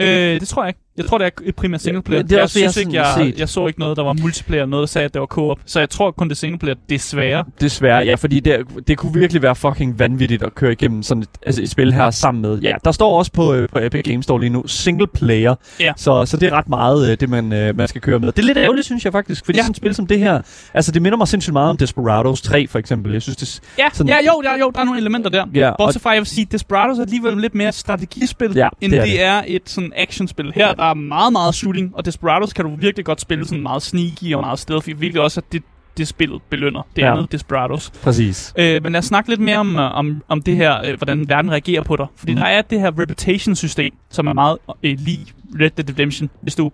[0.02, 0.08] Øh,
[0.40, 0.80] det tror jeg ikke.
[0.98, 2.20] Jeg tror, det er primært singleplayer.
[2.20, 3.40] Ja, det er jeg også jeg synes ikke, har jeg, set.
[3.40, 5.58] jeg så ikke noget, der var multiplayer, noget, der sagde, at det var co-op.
[5.66, 7.44] Så jeg tror kun, det er singleplayer, desværre.
[7.62, 11.30] Desværre, ja, fordi det, det kunne virkelig være fucking vanvittigt at køre igennem sådan et,
[11.46, 12.60] altså et spil her sammen med.
[12.60, 15.56] Ja, der står også på, øh, på Epic Games Store lige nu, single player.
[15.80, 15.94] Ja.
[15.98, 18.32] Så, så det er ret meget øh, det, man, øh, man skal køre med.
[18.32, 19.60] Det er lidt ærgerligt, synes jeg faktisk, fordi Ja.
[19.60, 19.64] ja.
[19.64, 20.42] sådan et spil som det her,
[20.74, 23.14] altså det minder mig sindssygt meget om Desperados 3, for eksempel.
[23.14, 25.46] Jeg synes, det Ja, Sådan- ja jo, der, jo, der er nogle elementer der.
[25.54, 29.00] Ja, Bortset fra, jeg vil sige, Desperados er alligevel lidt mere strategispil, Ja, end det
[29.00, 29.24] er det, det.
[29.24, 30.52] er et sådan actionspil.
[30.56, 33.82] Her der er meget, meget shooting, og Desperados kan du virkelig godt spille sådan meget
[33.82, 35.64] sneaky og meget stealthy, hvilket også er det,
[35.98, 36.82] det spillet belønner.
[36.96, 37.12] Det Ja.
[37.12, 37.90] andet Desperados.
[38.04, 38.54] præcis.
[38.58, 41.30] Øh, men lad os snakke lidt mere om, øh, om, om det her, øh, hvordan
[41.30, 42.06] verden reagerer på dig.
[42.16, 42.36] Fordi Mm.
[42.36, 42.42] mm.
[42.42, 45.26] der er det her reputation-system, som er meget øh, lige
[45.60, 46.30] Red Dead Redemption.
[46.42, 46.72] Hvis du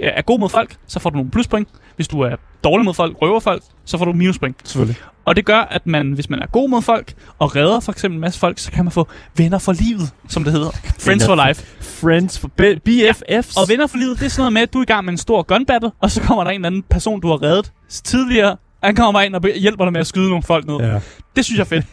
[0.00, 1.68] øh, er god mod folk, så får du nogle pluspoint.
[1.96, 4.56] Hvis du er dårlig mod folk, røver folk, så får du minuspoint.
[4.64, 4.96] Selvfølgelig.
[5.24, 8.16] Og det gør, at man, hvis man er god mod folk, og redder for eksempel
[8.16, 10.70] en masse folk, så kan man få venner for livet, som det hedder.
[10.98, 11.64] Friends for life.
[11.80, 12.48] Friends for
[12.84, 13.56] BFFs.
[13.56, 15.12] Og venner for livet, det er sådan noget med, at du er i gang med
[15.12, 17.72] en stor gun battle, og så kommer der en eller anden person, du har reddet
[17.88, 18.56] tidligere.
[18.82, 20.76] Han kommer ind og hjælper dig med at skyde nogle folk ned.
[20.76, 21.00] Ja.
[21.36, 21.86] Det synes jeg er fedt.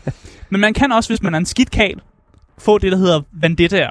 [0.50, 2.02] Men man kan også, hvis man er en skidt kal,
[2.58, 3.90] få det, der hedder vendettaer.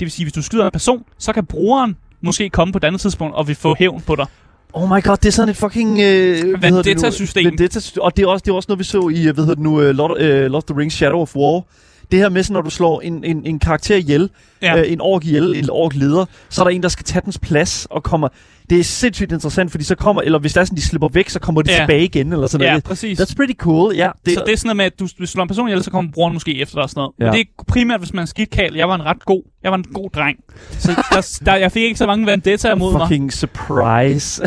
[0.00, 2.84] Det vil sige, hvis du skyder en person, så kan brugeren måske komme på et
[2.84, 4.26] andet tidspunkt og vil få hævn på dig.
[4.72, 6.00] Oh my god, det er sådan et fucking...
[6.00, 6.62] Øh?
[6.62, 7.44] Vendetta-system.
[7.44, 8.02] Vendetta-system.
[8.02, 9.62] Og det er, også, det er også noget, vi så i, øh, hvad hedder det
[9.62, 11.62] nu, uh, Lord, uh, Lord of the Rings Shadow of War.
[12.10, 14.30] Det her med, sådan, når du slår en, en, en karakter ihjel,
[14.62, 14.78] ja.
[14.78, 17.38] øh, en ork ihjel, en ork leder, så er der en, der skal tage dens
[17.38, 18.28] plads og kommer...
[18.70, 21.28] Det er sindssygt interessant, fordi så kommer, eller hvis der er sådan, de slipper væk,
[21.28, 21.76] så kommer de Ja.
[21.76, 21.82] ja.
[21.82, 22.84] tilbage igen, eller sådan Ja, noget.
[22.84, 23.20] præcis.
[23.20, 24.10] That's pretty cool, ja.
[24.26, 25.82] Det, så det er sådan noget med, at du, hvis du slår en person ihjel,
[25.84, 27.12] så kommer brugeren måske efter dig og sådan noget.
[27.20, 27.24] Ja.
[27.24, 27.30] Ja.
[27.30, 28.74] Men det er primært, hvis man er skidt kal.
[28.74, 30.36] Jeg var en ret god, jeg var en god dreng.
[30.70, 33.00] Så der, der, jeg fik ikke så mange vendettaer mod mig.
[33.08, 34.42] Fucking surprise.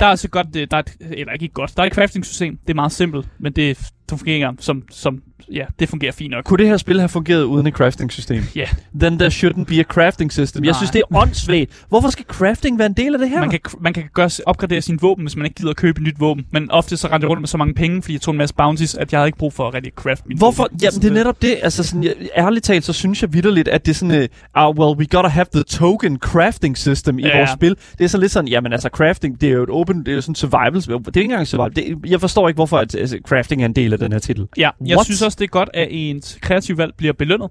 [0.00, 2.24] Der er altså godt, det- der er et, eller ikke godt, der er et crafting
[2.26, 2.56] system.
[2.66, 3.78] Det er meget simpelt, men det,
[4.10, 5.18] det fungerer som, som,
[5.52, 6.44] ja, det fungerer fint nok.
[6.44, 8.42] Kunne det her spil have fungeret uden et crafting system?
[8.56, 8.64] Ja.
[9.00, 10.64] Then there shouldn't be a crafting system.
[10.64, 10.76] Jeg Nej.
[10.78, 11.84] synes, det er åndssvagt.
[11.88, 13.40] Hvorfor skal crafting være en del af det her?
[13.40, 16.06] Man kan, man kan gøre, opgradere sin våben, hvis man ikke gider at købe et
[16.06, 16.46] nyt våben.
[16.52, 18.54] Men ofte så rendte jeg rundt med så mange penge, fordi jeg tog en masse
[18.54, 20.62] bounties, at jeg havde ikke brug for at rigtig craft min Hvorfor?
[20.62, 20.78] våben.
[20.82, 21.56] Jamen, det er netop det.
[21.62, 24.28] Altså, sådan, jeg, ærligt talt, så synes jeg vidderligt, at det er sådan,
[24.58, 27.36] uh, well, we gotta have the token crafting system i Ja.
[27.38, 27.76] vores spil.
[27.98, 30.14] Det er så lidt sådan, jamen altså, crafting, det er jo et open, det er
[30.14, 30.74] jo sådan survival.
[30.74, 31.76] Det er ikke engang survival.
[31.76, 34.48] Det, jeg forstår ikke, hvorfor at, altså, crafting er en del af den her titel.
[34.56, 35.04] Ja, jeg What?
[35.06, 37.50] synes også, det er godt, at ens kreative valg bliver belønnet.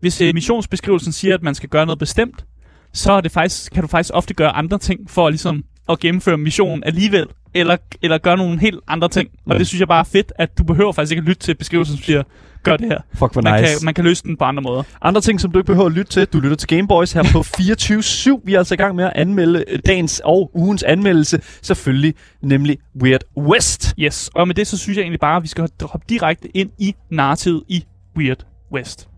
[0.00, 2.44] hvis øh, missionsbeskrivelsen siger, at man skal gøre noget bestemt,
[2.92, 6.38] så er det faktisk, kan du faktisk ofte gøre andre ting for ligesom at gennemføre
[6.38, 9.28] missionen alligevel, eller, eller gøre nogle helt andre ting.
[9.46, 9.58] Og Ja.
[9.58, 11.96] det synes jeg bare er fedt, at du behøver faktisk ikke at lytte til beskrivelsen,
[11.96, 12.22] som siger,
[12.62, 12.98] gør det her.
[13.14, 13.74] Fuck, hvor Man, nice.
[13.78, 14.82] kan, man kan løse den på andre måder.
[15.02, 17.38] Andre ting, som du ikke behøver at lytte til, du lytter til Gameboys her på
[18.38, 18.40] 24-7.
[18.44, 22.78] Vi er altså i gang med at anmelde øh, dagens og ugens anmeldelse, selvfølgelig, nemlig
[23.02, 23.94] Weird West.
[23.98, 26.70] Yes, og med det, så synes jeg egentlig bare, at vi skal hoppe direkte ind
[26.78, 27.84] i narrativet i
[28.16, 29.08] Weird West.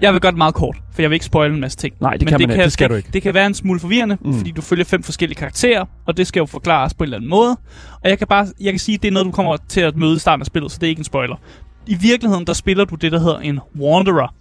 [0.00, 1.94] Jeg vil gøre det meget kort, for jeg vil ikke spoile en masse ting.
[2.00, 2.62] Nej, det kan man ikke.
[2.64, 3.08] Det skal det, du ikke.
[3.12, 4.34] Det kan være en smule forvirrende, Mm.
[4.38, 7.30] fordi du følger fem forskellige karakterer, og det skal jo forklares på en eller anden
[7.30, 7.56] måde.
[8.02, 9.96] Og jeg kan bare jeg kan sige, at det er noget, du kommer til at
[9.96, 11.36] møde i starten af spillet, så det er ikke en spoiler.
[11.86, 14.34] I virkeligheden, der spiller du det, der hedder en Wanderer,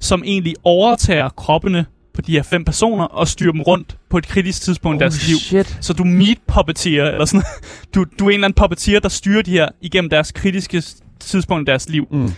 [0.00, 4.26] som egentlig overtager kroppene på de her fem personer og styrer dem rundt på et
[4.28, 5.36] kritisk tidspunkt i deres liv.
[5.36, 5.78] shit.
[5.80, 7.44] Så du meet puppeteer, eller sådan
[7.94, 10.82] du, du er en eller anden puppeteer, der styrer de her igennem deres kritiske
[11.20, 12.06] tidspunkt i deres liv.
[12.10, 12.30] Mm.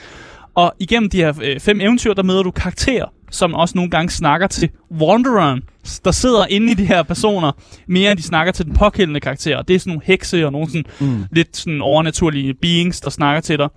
[0.56, 4.10] Og igennem de her øh, fem eventyr, der møder du karakterer, som også nogle gange
[4.10, 4.68] snakker til
[5.00, 5.62] Wandereren,
[6.04, 7.52] der sidder inde i de her personer,
[7.88, 9.62] mere end de snakker til den pågældende karakter.
[9.62, 11.24] Det er sådan nogle hekse og nogle sådan, Mm.
[11.32, 13.68] lidt sådan overnaturlige beings, der snakker til dig.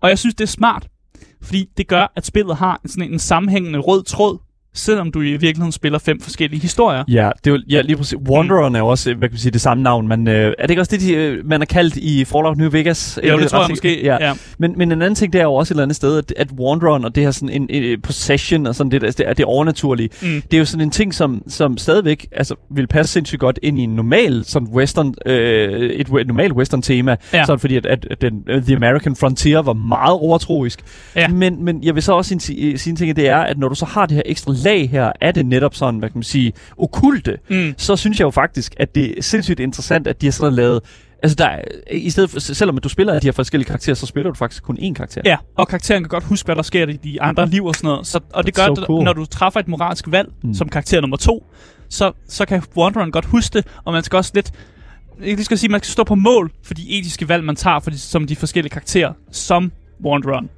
[0.00, 0.86] Og jeg synes, det er smart,
[1.42, 4.38] fordi det gør, at spillet har sådan en sammenhængende rød tråd,
[4.74, 7.04] selvom du i virkeligheden spiller fem forskellige historier.
[7.08, 8.18] Ja, det er jo, ja, lige præcis.
[8.28, 10.62] Wandereren er jo også, øh, hvad kan man sige, det samme navn, men øh, er
[10.62, 13.18] det ikke også det, de, øh, man er kaldt i Fallout New Vegas?
[13.24, 14.04] Jo, er det tror ret jeg måske.
[14.04, 14.16] Ja.
[14.26, 14.32] Ja.
[14.58, 16.48] Men, men en anden ting, det er jo også et eller andet sted, at, at
[16.60, 19.44] Wandereren og det her sådan en, en possession og sådan det, der, det, er det
[19.44, 20.42] overnaturlige, Mm.
[20.42, 23.78] det er jo sådan en ting, som, som stadigvæk altså, vil passe sindssygt godt ind
[23.78, 27.44] i en normal sådan western, øh, et, et normalt western tema, Ja.
[27.44, 30.80] sådan fordi at, at, at den, uh, The American Frontier var meget overtroisk.
[31.16, 31.28] Ja.
[31.28, 33.74] Men, men jeg vil så også sige, sige en ting, det er, at når du
[33.74, 36.52] så har det her ekstra lag her, er det netop sådan, hvad kan man sige,
[36.78, 37.74] okulte, Mm.
[37.76, 40.80] så synes jeg jo faktisk, at det er sindssygt interessant, at de har sådan lavet
[41.22, 41.60] Altså, der er,
[41.92, 44.62] i stedet for, selvom du spiller af de her forskellige karakterer, så spiller du faktisk
[44.62, 45.22] kun én karakter.
[45.24, 47.88] Ja, og karakteren kan godt huske, hvad der sker i de andre liv og sådan
[47.88, 48.06] noget.
[48.06, 49.04] Så, og det That's gør, so cool.
[49.04, 50.54] når du træffer et moralsk valg mm.
[50.54, 51.46] som karakter nummer to,
[51.88, 54.52] så, så kan Wandereren godt huske det, og man skal også lidt...
[55.20, 57.80] Jeg lige skal sige, man skal stå på mål for de etiske valg, man tager
[57.80, 59.72] for de, som de forskellige karakterer, som
[60.04, 60.48] Wandereren.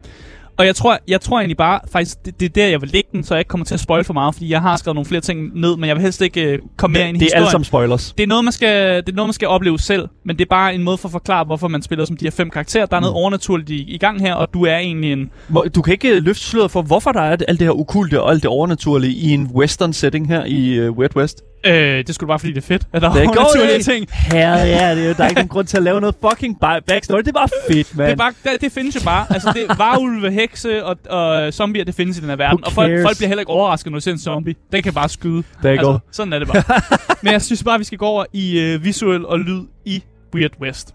[0.60, 3.08] Og jeg tror, jeg tror egentlig bare, faktisk, det, det er der, jeg vil lægge
[3.12, 5.06] den, så jeg ikke kommer til at spoil for meget, fordi jeg har skrevet nogle
[5.06, 7.26] flere ting ned, men jeg vil helst ikke øh, komme mere ind i det er
[7.26, 7.42] historien.
[7.42, 8.14] alle sammen spoilers.
[8.18, 10.48] Det er, noget, man skal, det er noget, man skal opleve selv, men det er
[10.48, 12.86] bare en måde for at forklare, hvorfor man spiller som de her fem karakterer.
[12.86, 13.16] Der er noget Mm.
[13.16, 15.30] overnaturligt i, i gang her, og du er egentlig en...
[15.74, 18.30] Du kan ikke øh, løfte sløret for, hvorfor der er alt det her okulte og
[18.30, 21.42] alt det overnaturlige i en western setting her i uh, Weird West.
[21.66, 21.72] Øh,
[22.06, 24.06] det skulle bare fordi, det er fedt, at der Det er godt, ting.
[24.12, 26.56] Herre, ja, det er, jo- der er ikke nogen grund til at lave noget fucking
[26.64, 27.18] ba- backstory.
[27.18, 28.06] Det er bare fedt, man.
[28.06, 29.26] Det, er bare, det, det findes jo bare.
[29.30, 32.64] Altså, det varulve, hekse og, og zombier, det findes i den her verden.
[32.64, 34.54] Og folk, folk bliver heller ikke overrasket, når de ser en zombie.
[34.72, 35.42] Den kan bare skyde.
[35.62, 36.00] Der Altså, går.
[36.12, 36.62] sådan er det bare.
[37.22, 40.02] Men jeg synes bare, vi skal gå over i øh, visuel og lyd i
[40.34, 40.94] Weird West.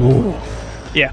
[0.00, 0.34] Uh.
[0.96, 1.08] Ja.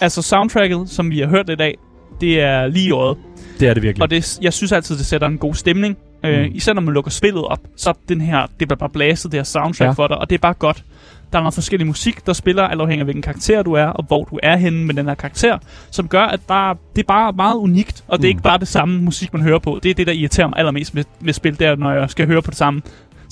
[0.00, 1.74] Altså, soundtracket, som vi har hørt i dag,
[2.20, 3.16] det er lige i øjet.
[3.60, 4.02] Det er det virkelig.
[4.02, 5.96] Og det, jeg synes altid, det sætter en god stemning.
[6.24, 6.50] Øh, Mm.
[6.54, 9.38] især når man lukker spillet op, så er den her, det bliver bare blæset, det
[9.38, 9.92] her soundtrack Ja.
[9.92, 10.84] for dig, og det er bare godt.
[11.32, 14.04] Der er noget forskellig musik, der spiller, alt afhængig af hvilken karakter du er, og
[14.04, 15.58] hvor du er henne med den her karakter,
[15.90, 18.30] som gør, at bare, det er bare meget unikt, og det er Mm.
[18.30, 19.80] ikke bare det samme musik, man hører på.
[19.82, 22.42] Det er det, der irriterer mig allermest med, med spil, der når jeg skal høre
[22.42, 22.82] på det samme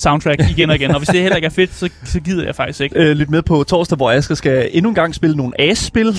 [0.01, 0.91] soundtrack igen og igen.
[0.91, 2.95] og hvis det heller ikke er fedt, så, så gider jeg faktisk ikke.
[2.99, 6.13] Øh, lyt med på torsdag, hvor Asger skal endnu en gang spille nogle Ace-spil.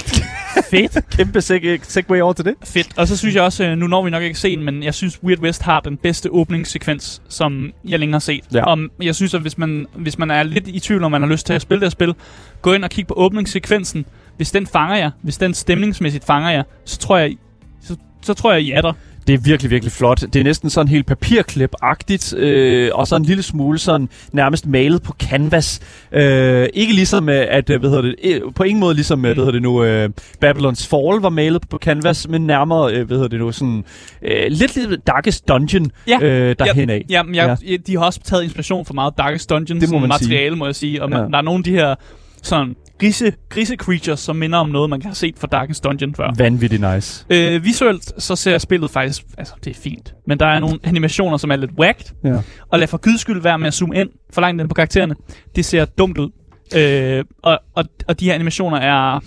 [0.70, 0.98] Fedt.
[1.16, 2.54] Kæmpe seg- segway over til det.
[2.64, 2.88] Fedt.
[2.96, 4.94] Og så synes jeg også, øh, nu når vi nok ikke se den, men jeg
[4.94, 8.44] synes Weird West har den bedste åbningssekvens, som jeg længere har set.
[8.54, 8.64] Ja.
[8.64, 11.28] Om, jeg synes, at hvis man, hvis man er lidt i tvivl, om man har
[11.28, 12.14] lyst til at spille det her spil,
[12.62, 14.06] gå ind og kig på åbningssekvensen.
[14.36, 17.36] Hvis den fanger jer, hvis den stemningsmæssigt fanger jer, så tror jeg,
[17.82, 18.92] så, så tror jeg, I er der.
[19.26, 20.20] Det er virkelig, virkelig flot.
[20.20, 25.02] Det er næsten sådan helt papirklip-agtigt, øh, og så en lille smule sådan nærmest malet
[25.02, 25.80] på canvas.
[26.12, 29.34] Øh, ikke ligesom, øh, at, øh, hvad hedder det, øh, på ingen måde ligesom, hvad
[29.34, 30.08] hedder det nu, øh,
[30.44, 33.84] Babylon's Fall var malet på canvas, men nærmere, øh, hvad hedder det nu, sådan
[34.22, 36.18] øh, lidt, lidt Darkest Dungeon Ja.
[36.22, 37.04] øh, derhen af.
[37.10, 37.76] Ja, jeg, ja.
[37.86, 40.28] de har også taget inspiration fra meget Darkest Dungeon Det må man sige.
[40.28, 41.02] materiale, må jeg sige.
[41.02, 41.24] Og man, Ja.
[41.28, 41.94] der er nogle af de her
[42.42, 46.14] sådan grise, grise creatures, som minder om noget, man kan have set fra Darkest Dungeon
[46.14, 46.30] før.
[46.38, 47.26] Vanvittigt nice.
[47.30, 51.36] Øh, visuelt så ser spillet faktisk, altså det er fint, men der er nogle animationer,
[51.36, 52.38] som er lidt whacked, Ja.
[52.70, 55.14] og lad for guds skyld være med at zoome ind for langt ind på karaktererne.
[55.56, 56.30] Det ser dumt ud.
[56.76, 59.20] Øh, og, og, og de her animationer er...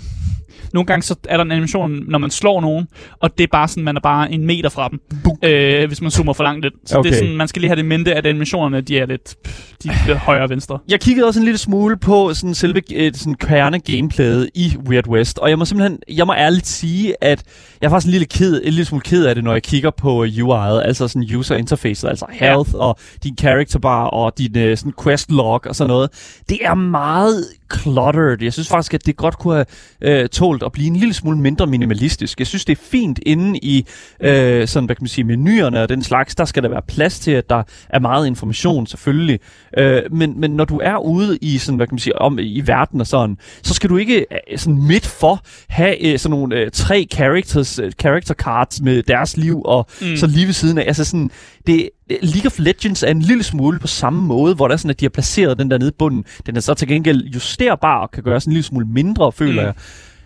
[0.76, 2.88] Nogle gange så er der en animation, når man slår nogen,
[3.20, 5.00] og det er bare sådan, man er bare en meter fra dem,
[5.44, 6.74] øh, hvis man zoomer for langt lidt.
[6.86, 7.10] Så okay.
[7.10, 9.72] det er sådan, man skal lige have det mente, at animationerne, de er lidt, pff,
[9.84, 10.80] de er højre og venstre.
[10.88, 15.08] Jeg kiggede også en lille smule på sådan selve øh, sådan kerne gameplayet i Weird
[15.08, 17.44] West, og jeg må simpelthen, jeg må ærligt sige, at
[17.82, 19.92] jeg er faktisk en lille, ked, en lille smule ked af det, når jeg kigger
[19.92, 22.80] på øh, UI'et, altså sådan user interface, altså health ja.
[22.80, 26.10] og din character bar og din øh, sådan quest log og sådan noget.
[26.50, 28.38] Det er meget cluttered.
[28.42, 29.54] Jeg synes faktisk, at det godt kunne
[30.02, 32.40] have øh, tålt at blive en lille smule mindre minimalistisk.
[32.40, 33.86] Jeg synes, det er fint inde i
[34.20, 36.36] øh, sådan, hvad kan man sige, menuerne og den slags.
[36.36, 39.40] Der skal der være plads til, at der er meget information selvfølgelig.
[39.78, 42.62] Øh, men, men når du er ude i sådan, hvad kan man sige, om, i
[42.66, 46.56] verden og sådan, så skal du ikke øh, sådan midt for have øh, sådan nogle
[46.56, 50.18] øh, tre characters, øh, character cards med deres liv og mm.
[50.18, 50.84] så lige ved siden af.
[50.88, 51.32] Altså sådan,
[51.68, 54.90] det, League of Legends er en lille smule på samme måde, hvor der er sådan,
[54.90, 56.26] at de har placeret den der nede i bunden.
[56.46, 59.66] Den er så til gengæld justerbar og kan gøres en lille smule mindre, føler Mm.
[59.66, 59.74] jeg.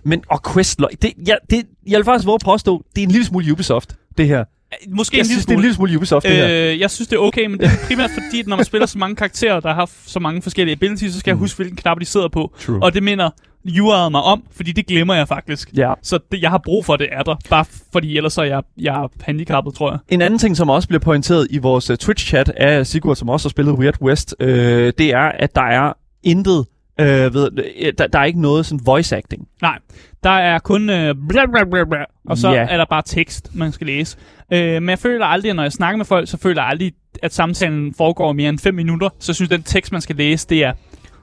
[0.04, 3.12] Men, og Quest, det, ja, det, jeg vil faktisk våge at påstå, det er en
[3.12, 4.44] lille smule Ubisoft, det her.
[4.90, 5.62] Måske Jeg en lille synes, det er en smule.
[5.62, 6.72] lille smule Ubisoft, det her.
[6.72, 8.86] Øh, jeg synes, det er okay, men det er primært fordi, at når man spiller
[8.86, 12.00] så mange karakterer, der har så mange forskellige abilities, så skal jeg huske, hvilken knap
[12.00, 12.52] de sidder på.
[12.54, 12.60] Mm.
[12.66, 12.84] True.
[12.84, 13.30] Og det minder
[13.68, 15.70] UR'et mig om, fordi det glemmer jeg faktisk.
[15.76, 15.94] Ja.
[16.04, 17.36] Så det, jeg har brug for, det er der.
[17.50, 20.00] Bare fordi ellers så er jeg, jeg er handicappet, tror jeg.
[20.10, 23.48] En anden ting, som også bliver pointeret i vores uh, Twitch-chat af Sigurd, som også
[23.48, 25.94] har spillet Weird West, øh, det er, at der er
[26.24, 26.66] intet,
[27.00, 27.50] øh, ved,
[27.82, 29.48] øh, der, der er ikke noget sådan voice acting.
[29.62, 29.80] Nej,
[30.24, 31.98] der er kun øh, bla bla bla bla,
[32.30, 32.66] og så Ja.
[32.70, 34.18] er der bare tekst, man skal læse.
[34.54, 36.92] Øh, men jeg føler aldrig, at når jeg snakker med folk, så føler jeg aldrig,
[37.24, 39.10] at samtalen foregår mere end 5 minutter.
[39.20, 40.74] Så jeg synes, den tekst, man skal læse, det er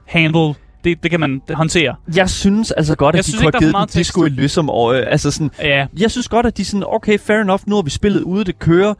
[0.05, 0.53] handle.
[0.83, 1.95] Det, det kan man håndtere.
[2.15, 4.69] Jeg synes altså godt, Jeg at de synes kunne have givet meget den disco i.
[4.69, 7.75] Og, øh, altså sådan, Ja, jeg synes godt, at de sådan, okay, fair enough, nu
[7.75, 8.93] har vi spillet ude, det kører.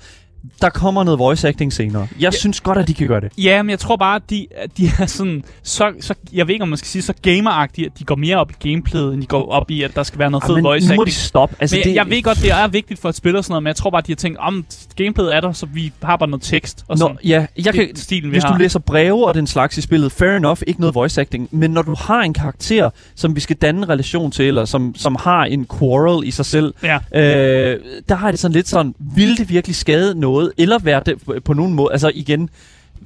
[0.61, 2.01] Der kommer noget voice acting senere.
[2.01, 2.31] Jeg ja.
[2.31, 3.31] synes godt, at de kan gøre det.
[3.37, 6.53] Ja, men jeg tror bare, at de, at de er sådan, så, så, jeg ved
[6.55, 9.21] ikke, om man skal sige, så gameragtige, at de går mere op i gameplayet, end
[9.21, 11.05] de går op i, at der skal være noget fed men voice acting.
[11.05, 11.55] de stoppe.
[11.59, 13.51] Altså, Men det, jeg, jeg ved godt, det er vigtigt for et spil og sådan
[13.51, 14.65] noget, men jeg tror bare, at de har tænkt, om
[14.95, 17.13] gameplayet er der, så vi har bare noget tekst og sådan.
[17.23, 18.51] Nå, ja, jeg kan, det er stilen, vi hvis har.
[18.53, 21.47] du læser breve og den slags i spillet, fair enough, ikke noget voice acting.
[21.51, 24.95] Men når du har en karakter, som vi skal danne en relation til, eller som,
[24.95, 26.95] som har en quarrel i sig selv, Ja.
[27.15, 27.79] øh,
[28.09, 30.26] der har det sådan lidt sådan, vil det virkelig skade noget,
[30.57, 32.49] eller være det på- nogen måde, altså igen,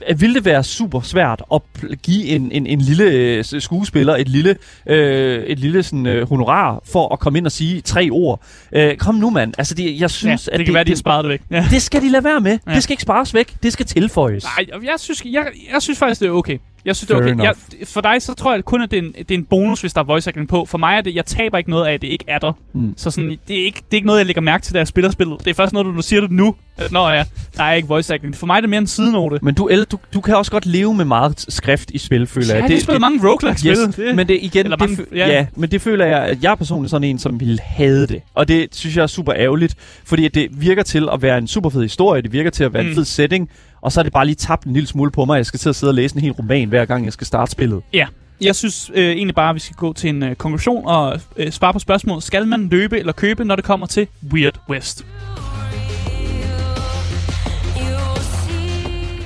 [0.09, 1.61] øh, vil det være super svært at
[2.03, 4.55] give en, en, en lille øh, skuespiller et lille,
[4.87, 8.41] øh, et lille sådan, øh, honorar for at komme ind og sige tre ord?
[8.71, 9.53] Øh, kom nu, mand.
[9.57, 11.41] Altså, det, jeg synes, ja, at det kan være, de har det væk.
[11.51, 11.65] Ja.
[11.71, 12.59] det skal de lade være med.
[12.67, 12.73] Ja.
[12.73, 13.53] Det skal ikke spares væk.
[13.63, 14.43] Det skal tilføjes.
[14.43, 16.57] Nej, jeg synes, jeg, jeg synes faktisk, det er okay.
[16.85, 17.43] Jeg synes, det er Fair okay.
[17.43, 17.53] Jeg,
[17.87, 19.93] for dig, så tror jeg kun, at det er, en, det er en bonus, hvis
[19.93, 20.65] der er voice acting på.
[20.65, 22.51] For mig er det, jeg taber ikke noget af, at det ikke er der.
[22.73, 22.93] Mm.
[22.97, 24.87] Så sådan, det, er ikke, det er ikke noget, jeg lægger mærke til, da jeg
[24.87, 25.37] spiller spillet.
[25.39, 26.55] Det er først noget, du, du siger det nu.
[26.77, 27.23] At, Nå ja,
[27.57, 28.35] der er ikke voice acting.
[28.35, 29.39] For mig er det mere en sidenote.
[29.41, 32.53] Men du, du, du kan også godt leve med meget skrift i spil, føler Ja,
[32.61, 32.69] jeg.
[32.69, 33.71] jeg har spillet mange roguelike-spil.
[33.71, 35.27] Yes, Det- men det igen, Eller det, mange- ja.
[35.27, 35.33] ja.
[35.33, 38.21] ja, men det føler jeg, at jeg er personligt sådan en, som ville have det.
[38.35, 39.75] Og det synes jeg er super ærgerligt,
[40.05, 42.83] fordi det virker til at være en super fed historie, det virker til at være
[42.83, 42.89] Mm.
[42.89, 43.49] en fed setting,
[43.81, 45.59] og så er det bare lige tabt en lille smule på mig, at jeg skal
[45.59, 47.81] sidde og sidde og læse en hel roman, hver gang jeg skal starte spillet.
[47.93, 48.07] Ja.
[48.41, 51.51] Jeg synes øh, egentlig bare, at vi skal gå til en øh, konklusion og øh,
[51.51, 52.23] svare på spørgsmålet.
[52.23, 55.05] Skal man løbe eller købe, når det kommer til Weird West?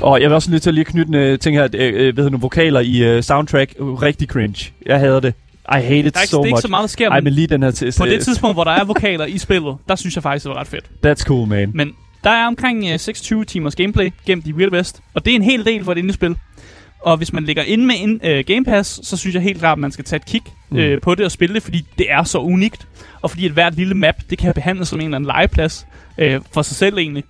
[0.01, 2.15] Og jeg vil også nødt til at lige knytte en uh, ting her, øh, øh,
[2.15, 4.71] hedder nu, vokaler i uh, soundtrack, rigtig cringe.
[4.85, 5.33] Jeg hader det.
[5.71, 6.61] I hate it Der er ikke, so det er ikke much.
[6.61, 7.93] så meget, der sker, Ej, men lige den her til.
[7.97, 10.59] på det tidspunkt, hvor der er vokaler i spillet, der synes jeg faktisk, det var
[10.59, 10.85] ret fedt.
[11.05, 11.71] That's cool, man.
[11.73, 11.91] Men
[12.25, 15.41] der er omkring øh, 26 timers gameplay gemt i Weird West, og det er en
[15.41, 16.35] hel del for et indespil.
[17.01, 19.71] Og hvis man ligger inde med in, øh, Game Pass, så synes jeg helt klart,
[19.71, 22.23] at man skal tage et kig øh, på det og spille det, fordi det er
[22.23, 22.87] så unikt.
[23.21, 26.41] Og fordi et hvert lille map, det kan behandles som en eller anden legeplads øh,
[26.53, 27.23] for sig selv egentlig.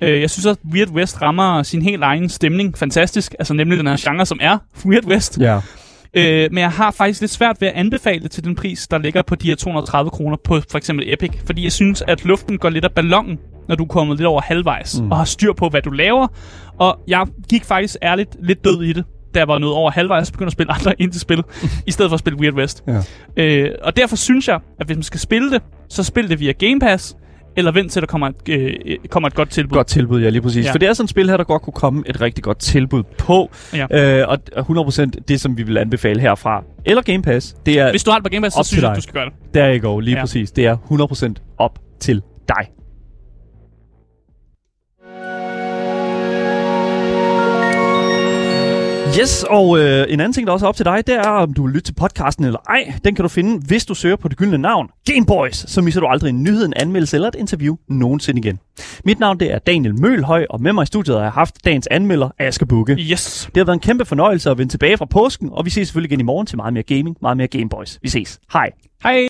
[0.00, 3.34] Øh, jeg synes at Weird West rammer sin helt egen stemning fantastisk.
[3.38, 5.38] Altså nemlig den her genre, som er Weird West.
[5.40, 5.60] Ja.
[6.14, 8.98] Øh, men jeg har faktisk lidt svært ved at anbefale det til den pris, der
[8.98, 11.30] ligger på de her 230 kroner på for eksempel Epic.
[11.46, 13.38] Fordi jeg synes, at luften går lidt af ballonen,
[13.70, 15.10] når du er kommet lidt over halvvejs mm.
[15.10, 16.26] og har styr på, hvad du laver.
[16.78, 19.04] Og jeg gik faktisk ærligt lidt død i det,
[19.34, 21.42] da jeg var nået over halvvejs og begyndte at spille andre indie-spil,
[21.86, 22.84] i stedet for at spille Weird West.
[22.86, 23.02] Ja.
[23.44, 26.52] Øh, og derfor synes jeg, at hvis man skal spille det, så spil det via
[26.52, 27.16] Game Pass,
[27.56, 29.76] eller vent til, der kommer et, øh, kommer et godt tilbud.
[29.76, 30.66] Godt tilbud, ja, lige præcis.
[30.66, 30.72] Ja.
[30.72, 33.02] For det er sådan et spil her, der godt kunne komme et rigtig godt tilbud
[33.18, 33.50] på.
[33.74, 34.20] Ja.
[34.20, 34.38] Øh, og
[34.86, 36.64] 100% det, som vi vil anbefale herfra.
[36.84, 37.56] Eller Game Pass.
[37.66, 39.24] Det er, Hvis du har det på Game Pass, så synes jeg, du skal gøre
[39.24, 39.54] det.
[39.54, 40.22] der you go, lige ja.
[40.22, 40.50] præcis.
[40.50, 42.79] Det er 100% op til dig.
[49.18, 51.54] Yes, og øh, en anden ting, der også er op til dig, det er, om
[51.54, 52.92] du vil lytte til podcasten eller ej.
[53.04, 54.88] Den kan du finde, hvis du søger på det gyldne navn.
[55.06, 58.58] Gameboys, så misser du aldrig en nyhed, en anmeldelse eller et interview nogensinde igen.
[59.04, 61.86] Mit navn det er Daniel Mølhøj, og med mig i studiet har jeg haft dagens
[61.86, 62.92] anmelder, Asger Bukke.
[62.92, 63.48] Yes.
[63.54, 66.12] Det har været en kæmpe fornøjelse at vende tilbage fra påsken, og vi ses selvfølgelig
[66.12, 67.98] igen i morgen til meget mere gaming, meget mere Gameboys.
[68.02, 68.40] Vi ses.
[68.52, 68.70] Hej.
[69.02, 69.18] Hej.